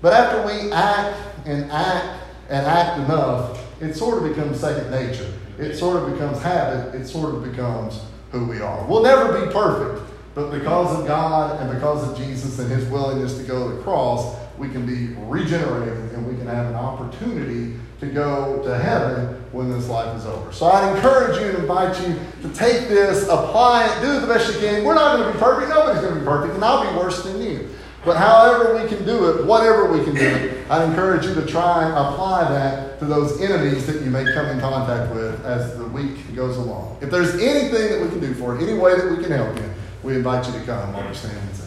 but 0.00 0.12
after 0.12 0.46
we 0.46 0.70
act 0.70 1.18
and 1.44 1.70
act 1.72 2.22
and 2.48 2.64
act 2.64 3.00
enough, 3.00 3.64
it 3.82 3.94
sort 3.94 4.22
of 4.22 4.28
becomes 4.28 4.60
second 4.60 4.90
nature 4.90 5.32
it 5.58 5.76
sort 5.76 6.02
of 6.02 6.12
becomes 6.12 6.40
habit, 6.40 6.94
it 6.94 7.06
sort 7.06 7.34
of 7.34 7.44
becomes 7.44 8.00
who 8.30 8.44
we 8.44 8.60
are. 8.60 8.86
We'll 8.86 9.02
never 9.02 9.44
be 9.44 9.52
perfect, 9.52 10.10
but 10.34 10.50
because 10.50 10.98
of 10.98 11.06
God 11.06 11.60
and 11.60 11.72
because 11.72 12.08
of 12.08 12.16
Jesus 12.16 12.58
and 12.58 12.70
his 12.70 12.84
willingness 12.86 13.36
to 13.38 13.44
go 13.44 13.68
to 13.68 13.76
the 13.76 13.82
cross, 13.82 14.36
we 14.58 14.68
can 14.68 14.86
be 14.86 15.14
regenerated 15.24 16.12
and 16.12 16.26
we 16.26 16.36
can 16.36 16.46
have 16.46 16.66
an 16.66 16.74
opportunity 16.74 17.78
to 18.00 18.06
go 18.06 18.62
to 18.62 18.78
heaven 18.78 19.34
when 19.50 19.70
this 19.70 19.88
life 19.88 20.16
is 20.16 20.26
over. 20.26 20.52
So 20.52 20.66
I'd 20.66 20.94
encourage 20.96 21.40
you 21.40 21.48
and 21.48 21.58
invite 21.58 22.00
you 22.06 22.14
to 22.42 22.54
take 22.54 22.88
this, 22.88 23.24
apply 23.24 23.86
it, 23.86 24.00
do 24.00 24.20
the 24.20 24.26
best 24.26 24.52
you 24.52 24.60
can. 24.60 24.84
We're 24.84 24.94
not 24.94 25.16
going 25.16 25.26
to 25.26 25.32
be 25.32 25.38
perfect. 25.38 25.70
Nobody's 25.70 26.02
going 26.02 26.14
to 26.14 26.20
be 26.20 26.26
perfect, 26.26 26.54
and 26.54 26.64
I'll 26.64 26.88
be 26.90 26.96
worse 26.96 27.24
than 27.24 27.40
you. 27.40 27.68
But 28.04 28.16
however 28.16 28.80
we 28.80 28.88
can 28.88 29.04
do 29.04 29.28
it, 29.30 29.44
whatever 29.44 29.90
we 29.90 30.04
can 30.04 30.14
do 30.14 30.24
it, 30.24 30.70
I 30.70 30.84
encourage 30.84 31.26
you 31.26 31.34
to 31.34 31.44
try 31.44 31.84
and 31.84 31.92
apply 31.92 32.48
that 32.50 32.98
to 33.00 33.04
those 33.04 33.40
enemies 33.40 33.86
that 33.86 34.02
you 34.02 34.10
may 34.10 34.24
come 34.34 34.46
in 34.46 34.60
contact 34.60 35.14
with 35.14 35.44
as 35.44 35.76
the 35.76 35.86
week 35.86 36.34
goes 36.34 36.56
along. 36.56 36.98
If 37.00 37.10
there's 37.10 37.34
anything 37.34 37.90
that 37.92 38.00
we 38.00 38.08
can 38.08 38.20
do 38.20 38.34
for 38.34 38.56
it, 38.56 38.62
any 38.62 38.78
way 38.78 38.96
that 38.96 39.10
we 39.10 39.22
can 39.22 39.32
help 39.32 39.56
you, 39.56 39.70
we 40.02 40.14
invite 40.16 40.46
you 40.46 40.52
to 40.52 40.64
come 40.64 40.92
while 40.92 41.04
we're 41.04 41.14
standing 41.14 41.42
and 41.42 41.58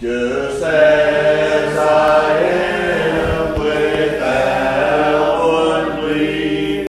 Just 0.00 0.60
say 0.60 1.22